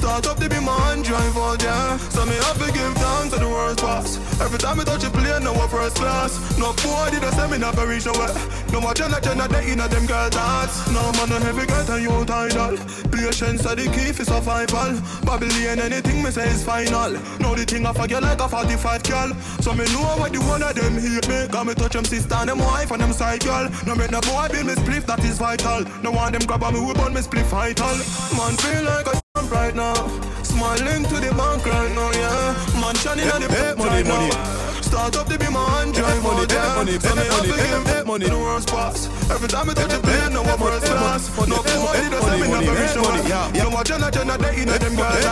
[0.02, 1.96] Start up to be man drive out, yeah.
[2.10, 4.18] So me have to give thanks to the world's boss.
[4.42, 6.58] Every time I touch a plane, now a first class.
[6.58, 8.34] No boy did a say me never reach nowhere.
[8.72, 10.74] No more Jenna Jenna, they in a them girl dance.
[10.90, 12.74] No man, no heavy girl, and you tidal.
[13.14, 14.98] Patience are the key for survival.
[15.22, 17.14] Babylon, anything me say is final.
[17.38, 19.30] Now the thing I forget like a 45 girl.
[19.62, 21.46] So me know what the one of them hate me.
[21.46, 23.70] Got me touch them sister and them wife and them side girl.
[23.86, 25.86] No make no boy build me spliff, that is vital.
[26.02, 27.94] No want them grab on me, whip on me spliff vital.
[28.34, 29.94] Man feel like a right now.
[30.42, 32.80] Smiling to the bank right now, yeah.
[32.80, 34.28] Man shining on the money, right money.
[34.28, 34.80] now.
[34.82, 36.74] Start up to be my drive money, yeah.
[36.76, 38.28] money, so me have to give money.
[38.28, 39.08] the world's pass.
[39.30, 41.32] Every time I touch a plane, no one first class.
[41.48, 43.54] No boy did a say me never reach no one.
[43.54, 45.24] You know what, Jenna, Jenna, they in them girls.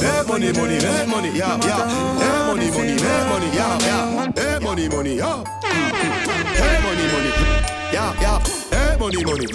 [0.00, 2.46] Hey, money, money, hey, money, yeah, yeah.
[2.48, 2.96] Money, money,
[3.28, 4.32] money, yeah, yeah.
[4.34, 5.18] Hey, money, money, mm.
[5.18, 5.44] yeah.
[5.62, 7.92] Hey, money, money, mm.
[7.92, 8.38] yeah, yeah.
[8.72, 9.46] Hey, money, money,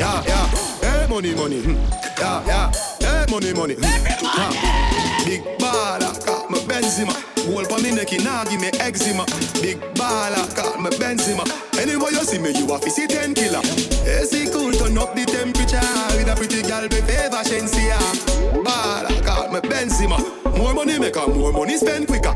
[0.00, 0.73] yeah, yeah.
[1.04, 1.76] Hey, money, money, hmm.
[2.18, 2.72] yeah, yeah.
[2.98, 3.82] Hey, money, money, hmm.
[3.84, 5.24] yeah.
[5.26, 7.12] Big baller, got my Benzema.
[7.44, 9.26] Hold for me neck, nah give me eczema.
[9.60, 11.44] Big baller, got my Benzema.
[11.78, 13.60] Anywhere you see me, you to see 10 killer.
[14.08, 15.84] AC cool, turn up the temperature.
[16.16, 18.00] With a pretty girl, be favor, Shensia.
[18.64, 20.16] Baller, got my Benzema.
[20.56, 22.32] More money make her, more money spend quicker.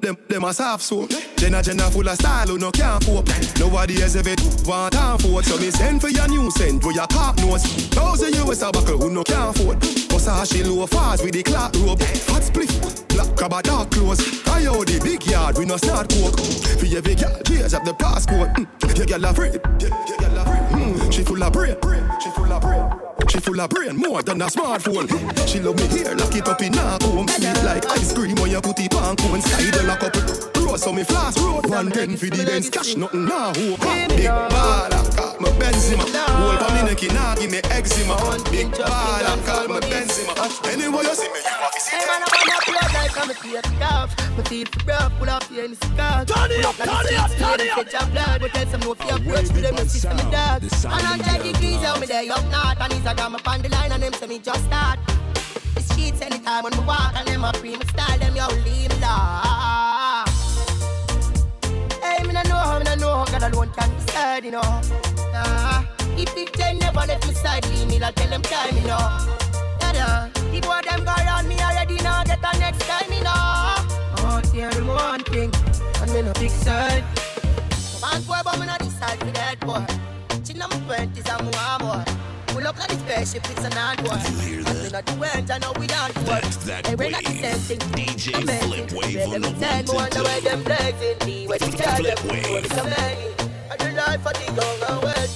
[0.00, 3.26] Them, them a soft so Jenna Jenna full of style who no can't cope.
[3.58, 4.34] Nobody has ever
[4.66, 8.34] want for it So me send for your new send where your cock nose Thousand
[8.36, 9.80] US a buckle who no can't afford.
[10.10, 12.02] Cause I she low fast with the clock rope.
[12.28, 12.70] Hot split,
[13.08, 14.20] black crab a dark clothes.
[14.46, 16.38] I owe the big yard we no start coke.
[16.78, 18.96] For every girl, cheers up the passport mm.
[18.96, 20.59] Your girl a free, your girl a free.
[21.20, 21.76] She full of brain,
[22.18, 25.06] she full of brain she full of brain more than a smartphone.
[25.46, 27.28] She love me here, lock it up in her home.
[27.28, 29.42] Sweet like ice cream when you put it on cone.
[29.42, 30.59] Side a lock up.
[30.70, 31.66] Rose so me flash road.
[31.66, 33.52] One ten for the Benz cash, nothing now.
[33.52, 36.06] Big baller, call me Benzema.
[36.38, 38.14] Hold for me neck, nah give me eczema.
[38.50, 40.32] Big baller, call me Benzema.
[40.70, 42.06] Anyway you see me, you to see me.
[42.06, 44.10] Man, I'm blood like I'm a tear off.
[44.36, 46.24] My teeth for breath, pull up here in the cigar.
[46.24, 47.78] Turn it up, turn it up, turn it up.
[47.78, 50.62] Fetch your blood, but tell some no fear approach to them, it's system dog.
[50.62, 53.62] And on 10 degrees, how me there up north, and he's a got me on
[53.62, 55.00] the line, and them say me just start.
[55.74, 58.90] The streets anytime when we walk, and them a pre me style, them yo leave
[58.90, 59.69] me law.
[63.20, 64.80] Know no God alone can decide, you know.
[65.32, 65.84] Nah.
[66.16, 68.98] If it ten never left me side, leave me, I tell them time, you know.
[69.92, 70.28] Yeah.
[70.52, 73.32] The boy them go around me already now, get the next time, you know.
[74.22, 75.52] Oh, yeah, the one thing,
[76.00, 77.04] and me no big side.
[78.00, 79.84] Man, boy, but me not decide for that boy.
[80.44, 82.04] Chin on my twenties, I'm more
[82.72, 82.80] boy.
[82.80, 84.16] Pull up on the spaceship, it's an hard boy.
[84.30, 84.92] You hear that?
[84.92, 86.42] not the went, I know we don't work.
[86.42, 87.12] That's that Hey, we're wave.
[87.12, 87.78] not the same thing.
[87.78, 88.88] DJ Amazing.
[88.88, 91.46] Flip Wave on the tell me ones wonder and where them blazing me.
[91.46, 93.34] Where the tell them Flip where the many.
[93.70, 95.30] I do life for the young and.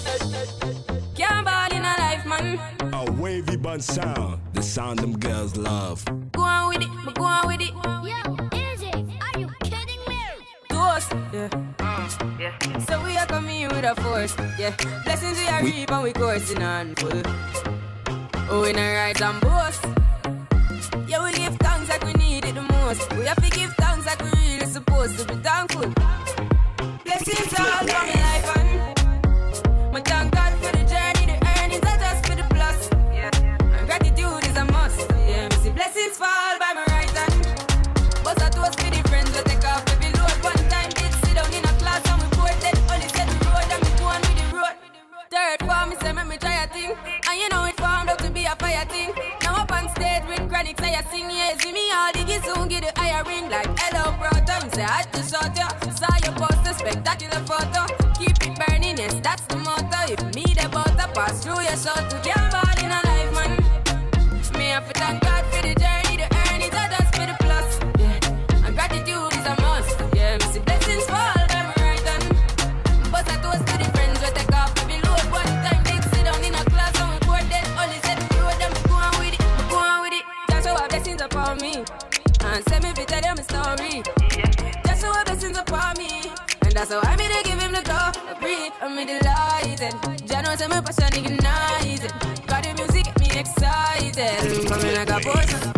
[1.14, 2.58] Can't ball in a life, man.
[2.92, 6.04] A wavy bun sound, the sound them girls love.
[6.32, 7.70] Go on with it, but go on with it.
[7.70, 8.43] Yo,
[10.94, 11.48] Toast, yeah.
[12.38, 12.78] yeah.
[12.86, 14.70] So we are coming with a force, yeah.
[15.04, 17.20] Blessings we are We- reap and we coursing on full.
[18.48, 19.84] Oh, we not rise and boast.
[21.08, 23.12] Yeah, we give thanks like we need it the most.
[23.14, 25.90] We have to give thanks like we really supposed to be thankful.
[27.04, 31.98] Blessings all for my life and my thank God for the journey, the earnings are
[31.98, 32.88] just for the plus.
[33.12, 33.30] Yeah.
[33.34, 35.10] And gratitude is a must.
[35.10, 36.53] Yeah, see blessings fall
[45.84, 46.96] Form, me say make me try a thing.
[47.28, 49.12] And you know it formed up to be a fire thing.
[49.42, 52.68] Now up on stage with chronic say I sing, yeah, see me all diggy soon
[52.68, 54.64] get the higher ring like hello brother.
[54.64, 55.68] Me say I to shot ya.
[55.90, 57.84] Saw your poster, spectacular photo.
[58.18, 60.12] Keep it burning, yes, that's the motto.
[60.12, 63.52] If me the butter pass through your shot to get ball in a life, man.
[64.58, 65.83] Me have to thank God for the
[90.54, 92.12] Jano say my passion ignited.
[92.46, 94.68] Got the music get me excited.
[94.68, 95.73] Coming like a boss.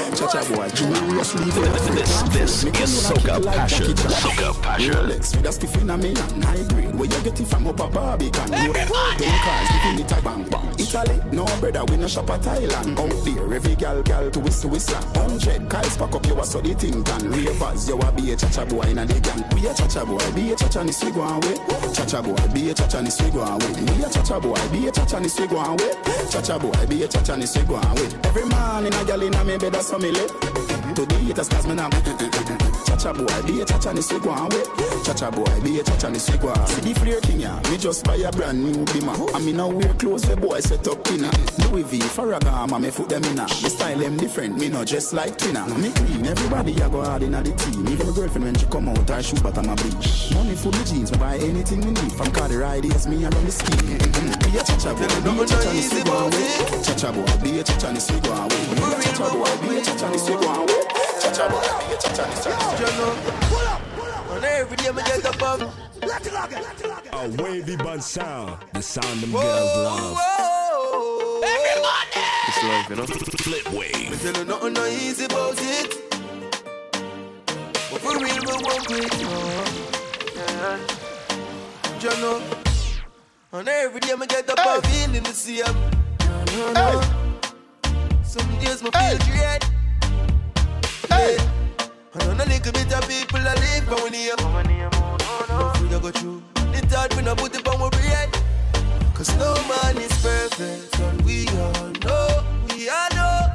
[1.52, 2.06] go on it.
[2.34, 3.96] This, this is Soca Passion.
[3.96, 4.94] Soca Passion.
[4.94, 6.96] Rolex with a spiff in a me and high grade.
[6.96, 8.76] Where you get it from up a Barbican road.
[9.18, 10.79] Ten cars giving it a bang bang.
[10.90, 12.98] Italy, no brother, we no shop at Thailand.
[12.98, 14.98] Out there, every gal gal to whistle whistle.
[15.14, 17.30] Hundred cars pack up, you a so the thing done.
[17.30, 19.46] Ravers, you a be a cha-cha boy in a the gang.
[19.54, 21.58] We a cha-cha boy, be a cha-cha ni swig one way.
[21.94, 23.74] Cha-cha boy, be a cha-cha ni swig one way.
[23.86, 25.94] We a cha-cha boy, be a cha-cha ni swig one way.
[26.32, 28.10] Cha-cha boy, be a cha-cha ni swig one way.
[28.24, 30.30] Every man in a gal in a me bed so me lip.
[30.96, 31.90] To the haters, cause me now.
[33.00, 34.64] Cha-cha boy, be a cha-cha ni swig one way.
[35.06, 36.68] Cha-cha boy, be a cha-cha ni swig one.
[36.68, 39.16] See the flirting ya, me just buy a brand new bimmer.
[39.34, 41.32] And me now wear clothes where boy set up dinner.
[41.64, 43.44] Louis V, Ferragamo, me foot them in a.
[43.64, 45.66] Me style them different, me not just like twinner.
[45.80, 47.88] Me clean, everybody I go hard in a the team.
[47.88, 50.34] Even my girlfriend when she come out, I shoot bottom a bleach.
[50.34, 52.12] Money for the jeans, me buy anything me need.
[52.12, 53.96] From car the ride, yes, me a run the scheme.
[53.96, 54.52] Mm-hmm.
[54.52, 56.84] Be a cha-cha boy, be a cha-cha ni swig one way.
[56.84, 60.44] Cha-cha boy, be a cha-cha ni swig one cha-cha boy, be a cha-cha ni swig
[60.44, 60.99] one.
[64.90, 65.62] Me get on.
[67.14, 70.18] A wavy bun sound, the sound them girls love.
[72.48, 73.06] It's love, you know.
[73.06, 74.10] Flip wave.
[74.10, 75.96] Me tell nothing no easy about it.
[77.92, 79.14] But for real, we won't quit.
[80.36, 80.80] Yeah.
[83.52, 85.76] And every day me get up and feeling the same.
[86.74, 87.02] No.
[88.24, 89.79] Some days me feel dread.
[91.20, 94.36] And on a little bit of people I live for when you
[95.50, 96.44] No food I go through.
[96.72, 98.30] The thought when I put it on my bread
[99.14, 102.44] Cause no man is perfect And we all know
[102.74, 103.49] We all know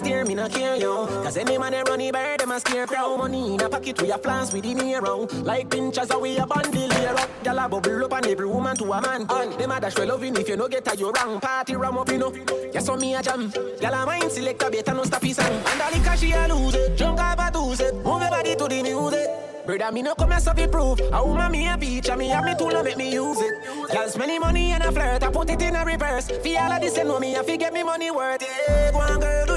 [0.00, 1.06] steer, me not care, yo.
[1.22, 3.16] Cause any man they run the bird, them a scare crow.
[3.16, 5.26] Money in a pocket, we a flans with the hero.
[5.44, 7.28] Like pinchers, we a bundle here up.
[7.44, 9.26] Gyal a bubble up on every woman to a man.
[9.28, 11.40] And them a dash well loving if you no get a you wrong.
[11.40, 12.32] Party ram up, you know.
[12.72, 13.50] Yes, on me a jam.
[13.50, 15.52] Gyal a mind select a better no stop his song.
[15.52, 16.96] And the liquor she a lose it.
[16.96, 17.94] Drunk up a two set.
[17.94, 19.28] Move your body to the music.
[19.66, 21.00] Brother, me no come as fi prove.
[21.12, 23.92] A woman me a feature, me have me tool and make me use it.
[23.92, 26.28] Girl spend money and a flirt, I put it in a reverse.
[26.42, 28.42] Fi all of this, you know me, I fi get me money worth.
[28.42, 29.49] Yeah, go on, girl.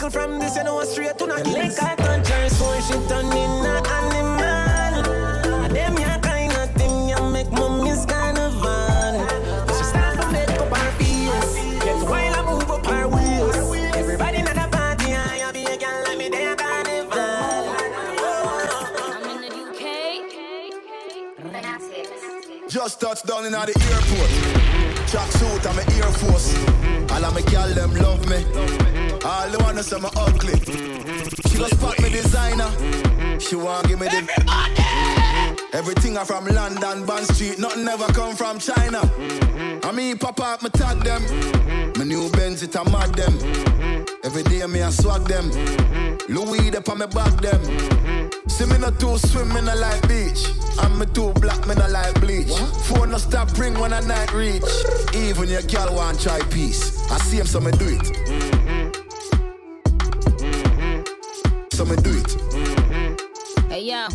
[0.00, 3.26] Little from this, you know, straight to the Lick I touch her, so she turn
[3.36, 5.68] in a animal.
[5.68, 9.28] Them ya kind of thing, ya make mommy's kind of fun.
[9.68, 13.94] She start to make up her face, get while I move up her waist.
[13.94, 17.20] Everybody in the party, I be a girl, let me there carnival.
[19.04, 19.82] I'm in the UK.
[21.42, 22.72] Fanatics.
[22.72, 24.30] Just touched down in the airport.
[25.10, 26.56] Track suit, I'm an Air Force.
[27.12, 28.46] All of my gal them love me.
[28.54, 28.89] love me.
[29.30, 30.58] All the wanna say me ugly.
[31.48, 32.68] She go spot me designer.
[33.38, 35.70] She want give me the Everybody!
[35.72, 39.00] Everything I from London, Bond Street, nothing ever come from China.
[39.84, 41.22] I mean, pop up, me tag them.
[41.96, 43.38] My new Benz, it a mad them.
[44.24, 45.48] Every day me I swag them.
[46.28, 47.62] Louis, they on me back them.
[48.48, 50.42] See me not too swim, me not like beach.
[50.82, 52.52] And me too black, me not like bleach.
[52.88, 54.64] Phone no stop ring when I night reach.
[55.14, 57.08] Even your girl want try peace.
[57.12, 58.49] I see him, so me do it.
[61.80, 62.24] So me do it.
[62.26, 63.70] Mm-hmm.
[63.70, 64.06] Hey yo,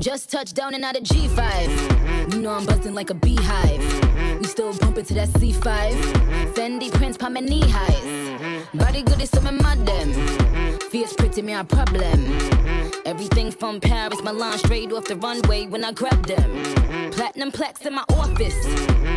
[0.00, 2.34] just touched down and out of G5.
[2.34, 3.80] You know I'm buzzing like a beehive.
[4.38, 5.62] We still bumping to that C5.
[6.52, 8.68] Fendi prints pa my knee highs.
[8.74, 10.12] Body good is some mud them.
[10.90, 12.36] Fierce pretty me a problem.
[13.06, 16.50] Everything from Paris, Milan, straight off the runway when I grab them.
[17.12, 18.62] Platinum plaques in my office.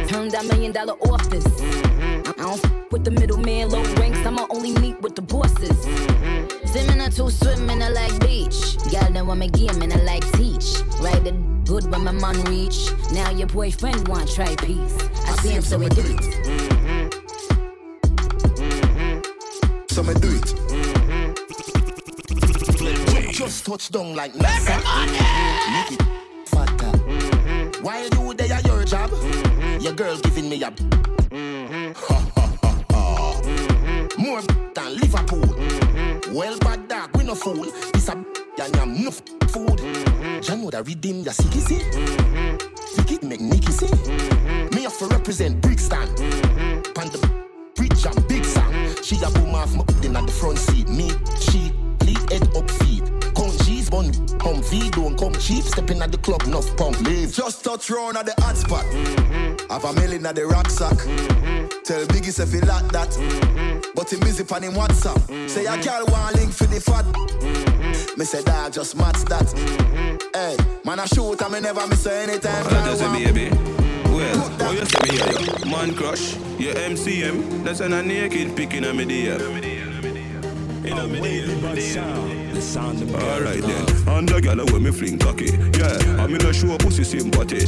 [0.10, 1.46] Turned that million dollar office.
[1.60, 4.26] I don't f- with the middleman, low ranks.
[4.26, 6.61] I'ma only meet with the bosses.
[6.72, 8.78] Swimming or two swimming, I like beach.
[8.94, 10.82] Y'all know I'm a game and I like teach.
[11.02, 11.34] Ride the
[11.66, 12.90] good when my man reach.
[13.12, 14.98] Now your boyfriend want try peace.
[15.28, 16.24] I see him, so we do it.
[19.92, 20.54] So me do it.
[23.34, 24.78] Just touch down like NASA.
[25.74, 26.44] Make it mm-hmm.
[26.46, 26.98] fatter.
[27.00, 27.84] Mm-hmm.
[27.84, 29.82] While you there at your job, mm-hmm.
[29.82, 30.72] your girl giving me a
[31.98, 33.42] ha ha ha ha.
[34.18, 35.61] More than Liverpool.
[36.34, 37.66] Well, bad dog, we no fool.
[37.92, 39.80] This a and I'm no food.
[39.80, 40.52] Mm-hmm.
[40.52, 41.80] You know that redeem your sicky see.
[42.96, 43.28] Ticket mm-hmm.
[43.30, 43.88] make Nicky see.
[43.88, 44.76] Mm-hmm.
[44.76, 46.08] Me have to represent Brixton.
[46.96, 47.20] Pan the
[47.76, 48.74] bridge and big song.
[49.04, 50.88] She a boom off my in at the front seat.
[50.88, 51.10] Me,
[51.42, 51.74] she,
[52.06, 53.01] lead head up feet.
[53.92, 55.64] Come cheese bun, come V, don't come cheap.
[55.64, 57.34] Stepping at the club, enough pump, leave.
[57.34, 58.86] Just touch round at the hot spot.
[58.86, 59.72] Mm-hmm.
[59.72, 60.98] Have a million at the rucksack.
[60.98, 61.68] Mm-hmm.
[61.84, 63.10] Tell Biggie if he like that.
[63.10, 63.92] Mm-hmm.
[63.94, 65.50] But he busy on him WhatsApp.
[65.50, 67.06] Say a girl want link for the fat.
[68.18, 69.52] Me say dog just match that.
[70.34, 72.64] Hey, man I shoot and me never miss her anytime.
[72.66, 73.50] Well, that's a baby.
[74.12, 75.66] Well, oh, you see me here, yo.
[75.70, 77.64] Man crush, your MCM.
[77.64, 79.42] That's an a naked picking on me there.
[80.84, 85.56] In a The sound of Alright then, and the gyal when me fling cocky.
[85.80, 87.64] Yeah, I'm in a show pussy sympathy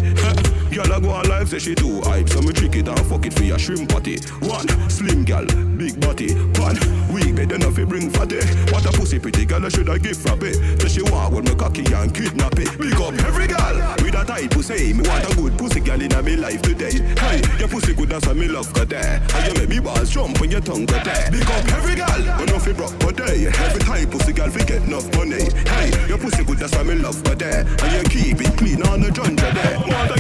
[0.74, 3.26] Gyal I go on live say she too hype So me trick it and fuck
[3.26, 4.20] it for your shrimp party.
[4.44, 5.48] One, slim gyal,
[5.78, 6.36] big body.
[6.60, 6.76] One,
[7.14, 8.44] weak bed enough fi bring fatty.
[8.76, 10.52] What a pussy pretty gyal I should I give a frappe
[10.82, 12.78] Say she want with me cocky and kidnap it.
[12.78, 14.92] Big up every gyal with a tight pussy.
[14.92, 17.00] Me want a good pussy gyal in me life today.
[17.24, 19.24] Hey, your pussy good that's me love go there.
[19.34, 21.32] And you make me balls jump when your tongue go there?
[21.32, 21.96] Big up every
[22.38, 23.48] when no fi broke day.
[23.48, 26.96] Every time pussy gyal fi get enough money Hey, your pussy good that's why me
[26.96, 30.18] love go there And you keep it clean on the jungle there Mother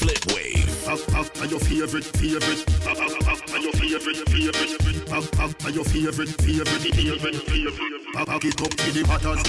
[0.00, 0.88] Flip wave.
[0.88, 2.60] Up, up, are your favorite, favorite.
[2.86, 5.12] Up, up, up, are your favorite, favorite.
[5.12, 8.16] Up, up, are your favorite, favorite, favorite, favorite.
[8.16, 9.42] Up, up, it up to the hatters.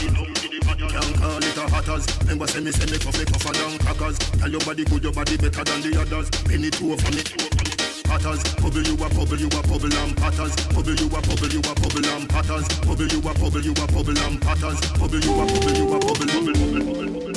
[0.95, 2.05] Can't call it a hatters.
[2.21, 4.17] Remember, say me, say me tough, me tougher than crackers.
[4.17, 6.29] Tell your body good, your body better than the others.
[6.29, 7.64] Penny two over me.
[8.05, 10.55] Patters, bubble you a bubble you a bubble and patters.
[10.67, 12.67] Bubble you a bubble you a bubble and patters.
[12.79, 14.79] Bubble you a bubble you a bubble and patters.
[14.91, 17.35] Bubble you a bubble you a bubble bubble bubble bubble.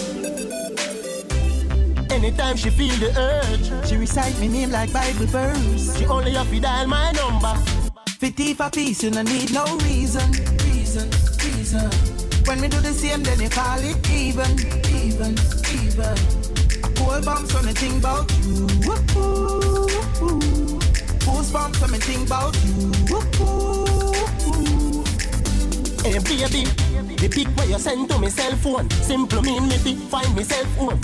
[2.13, 5.97] Anytime she feel the urge, she recite me name like Bible verse.
[5.99, 7.55] She only have to dial my number.
[8.19, 10.31] Fifty for peace, you no need no reason.
[10.65, 11.09] Reason,
[11.45, 11.91] reason.
[12.47, 14.59] When we do the same, then you call it even,
[14.89, 15.37] even,
[15.83, 16.17] even.
[16.83, 18.67] A cold bomb, so me think about you.
[18.87, 19.68] Woo-hoo, woo-hoo.
[21.49, 22.93] Goosebumps, so me think about you.
[26.03, 26.65] Hey baby,
[27.17, 30.43] the pic where you send to me cell phone Simple mean me fi find me
[30.43, 31.01] cell phone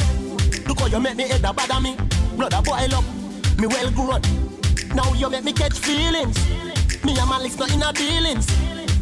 [0.67, 1.97] Look how you make me head a bother me
[2.37, 3.05] Blood a boil up,
[3.59, 4.23] me well grown
[4.95, 6.39] Now you make me catch feelings
[7.05, 8.47] Me and Malik's not in our dealings.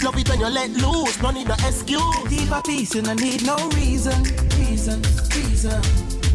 [0.02, 2.28] Love it when you let loose, no need no excuse.
[2.28, 4.24] Deeper peace, you no need no reason,
[4.58, 5.00] reason,
[5.36, 5.80] reason.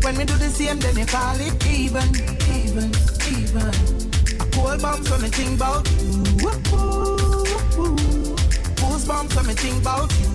[0.01, 2.07] When we do the same, then you call it even,
[2.55, 2.91] even,
[3.35, 4.06] even.
[4.57, 6.23] A cold bomb, so me think about you.
[8.75, 10.27] Goosebumps, so me think about you.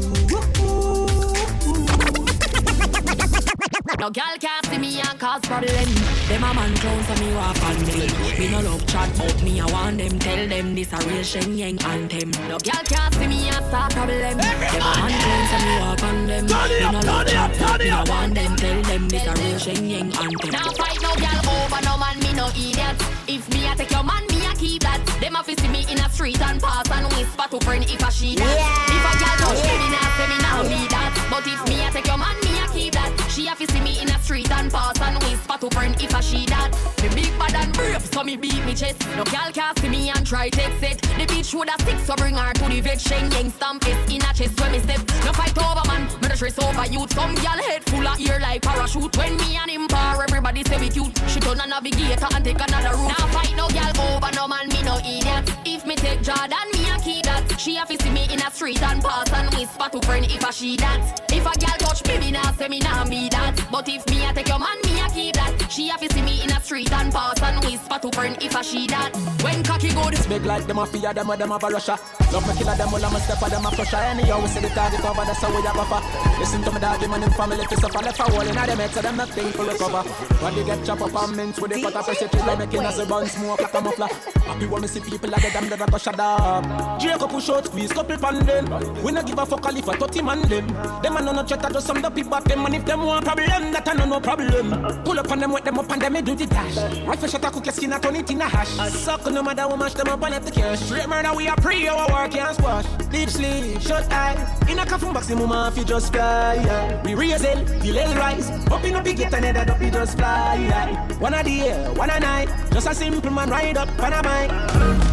[3.99, 5.89] No girl can't see me and cause problem.
[6.29, 8.11] Them a man clown so me walk on them.
[8.39, 10.19] Me no love chat but me I want them.
[10.19, 12.31] Tell them this a real Shenyeng anthem.
[12.49, 14.39] No girl can't see me and start problem.
[14.39, 16.47] Them a man clown so me walk on them.
[16.47, 18.57] Me no love chat but me I want them.
[18.57, 20.51] Tell them this a real Shenyeng anthem.
[20.51, 23.22] Now fight no girl over no man, me no idiot.
[23.33, 25.01] If me I take your man, me I keep that.
[25.19, 28.05] Them a fi see me in a street and pass and whisper to friend if
[28.05, 28.59] I she that.
[28.93, 31.17] If a girl touch me, me nah say me nah be that.
[31.33, 33.09] But if me I take your man, me I keep that.
[33.33, 36.15] She a fi see me in a street and pass and whisper to friend if
[36.15, 36.77] I she that.
[37.01, 39.01] Me big bad and brave, so me beat me chest.
[39.17, 41.01] No girl can see me and try take set.
[41.01, 42.99] The bitch woulda stick, so bring her to the vet.
[42.99, 45.01] Shenyeng stamp it in a chest when me step.
[45.25, 47.15] No fight over man, me the stress over youth.
[47.15, 49.17] Some girl head full of ear like parachute.
[49.17, 51.17] When me and him par, everybody say we cute.
[51.33, 53.17] She turn a navigator and take another route.
[53.17, 55.51] Now fight no girl over no man, me no idiot.
[55.65, 57.59] If me take Jordan, me a keep that.
[57.59, 60.51] She a see me in a street and pass and whisper to friend if I
[60.51, 61.32] she that.
[61.43, 63.59] If a girl touch me, me nah say me nah be that.
[63.71, 65.67] But if me a take your man, me a keep that.
[65.69, 68.55] She a fi see me in a street and pass and whisper to friend if
[68.55, 69.11] I she that.
[69.43, 71.99] When cocky good, It's big like them a fear, them a them a Russia.
[72.33, 73.97] Love me killer, them all I'm a step of them a pressure.
[73.97, 76.01] Anyhow, we see the target cover, that's how we a buffer.
[76.39, 78.03] Listen to me dog, him and him family, fi suffer.
[78.05, 80.03] Left a hole in a them head, so them nothing for recover.
[80.39, 82.57] When they get chop up and mince with the cut up, press it till they
[82.57, 84.09] making us a bun smoke like a muffler.
[84.47, 87.01] Happy when me see people like them, never go shut up.
[87.01, 89.03] Jacob push out, squeeze couple pan them.
[89.03, 90.67] We not give a fuck if a 30 man them.
[91.03, 92.65] Them a no no chat, just some the people back them.
[92.65, 95.05] And if them want problem, that a no no problem.
[95.05, 96.77] Pull up on them, wet them up and them, me do the dash.
[97.07, 98.69] Rifle shot a cook your skin, I turn it in a hash.
[98.93, 100.81] Suck no matter what mash them up and left the cash.
[100.81, 102.87] Straight murder, we a pre, our work can't squash.
[103.11, 104.37] Deep sleep, shut eye.
[104.69, 106.55] In a coffin box, the if you just fly.
[106.55, 107.03] Yeah.
[107.03, 108.51] We raise it, feel it rise.
[108.71, 110.57] Up in a big get and head up, we just fly.
[110.57, 111.19] Yeah.
[111.19, 112.49] One a day, one a night.
[112.73, 114.51] Just a simple man ride up on a bike.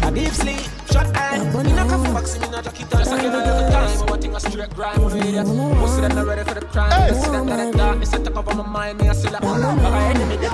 [0.04, 0.60] A deep sleep,
[0.90, 1.36] shut eye.
[1.36, 4.06] In a coffin box, me not jacket Just a give it every time.
[4.08, 5.46] One thing a straight grind, one idiot.
[5.46, 6.90] Most of them not ready for the crime.
[6.90, 7.14] Hey.
[7.14, 7.98] See them not dark.
[7.98, 9.40] Me set up over my mind, me a still a.
[9.40, 10.52] But my enemy, they get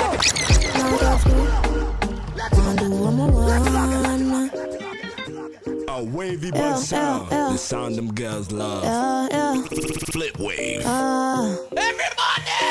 [5.89, 7.31] A wavy but sound.
[7.31, 8.85] The sound them girls love.
[8.85, 9.63] Yeah, yeah.
[10.13, 10.83] Flip wave.
[10.85, 11.57] Ah.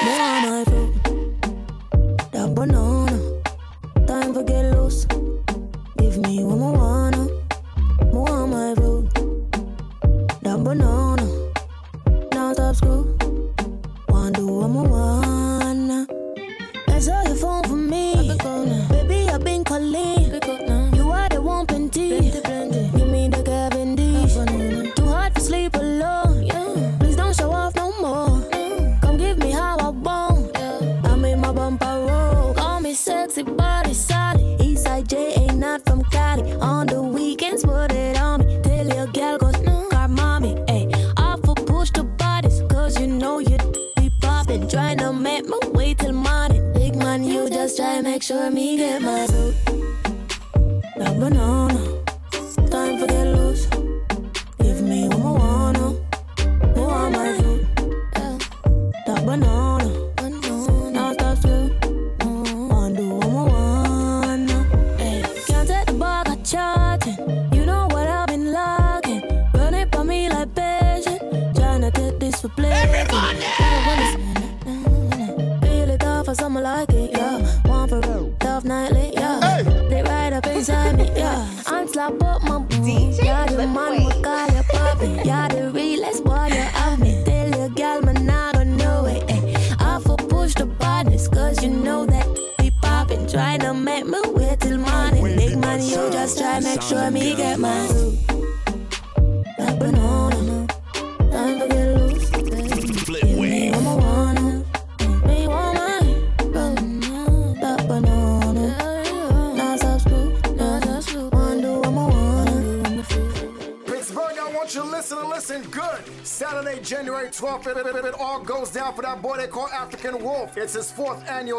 [0.04, 0.94] More on my fruit.
[2.32, 4.08] That banana.
[4.08, 5.08] Time for get loose.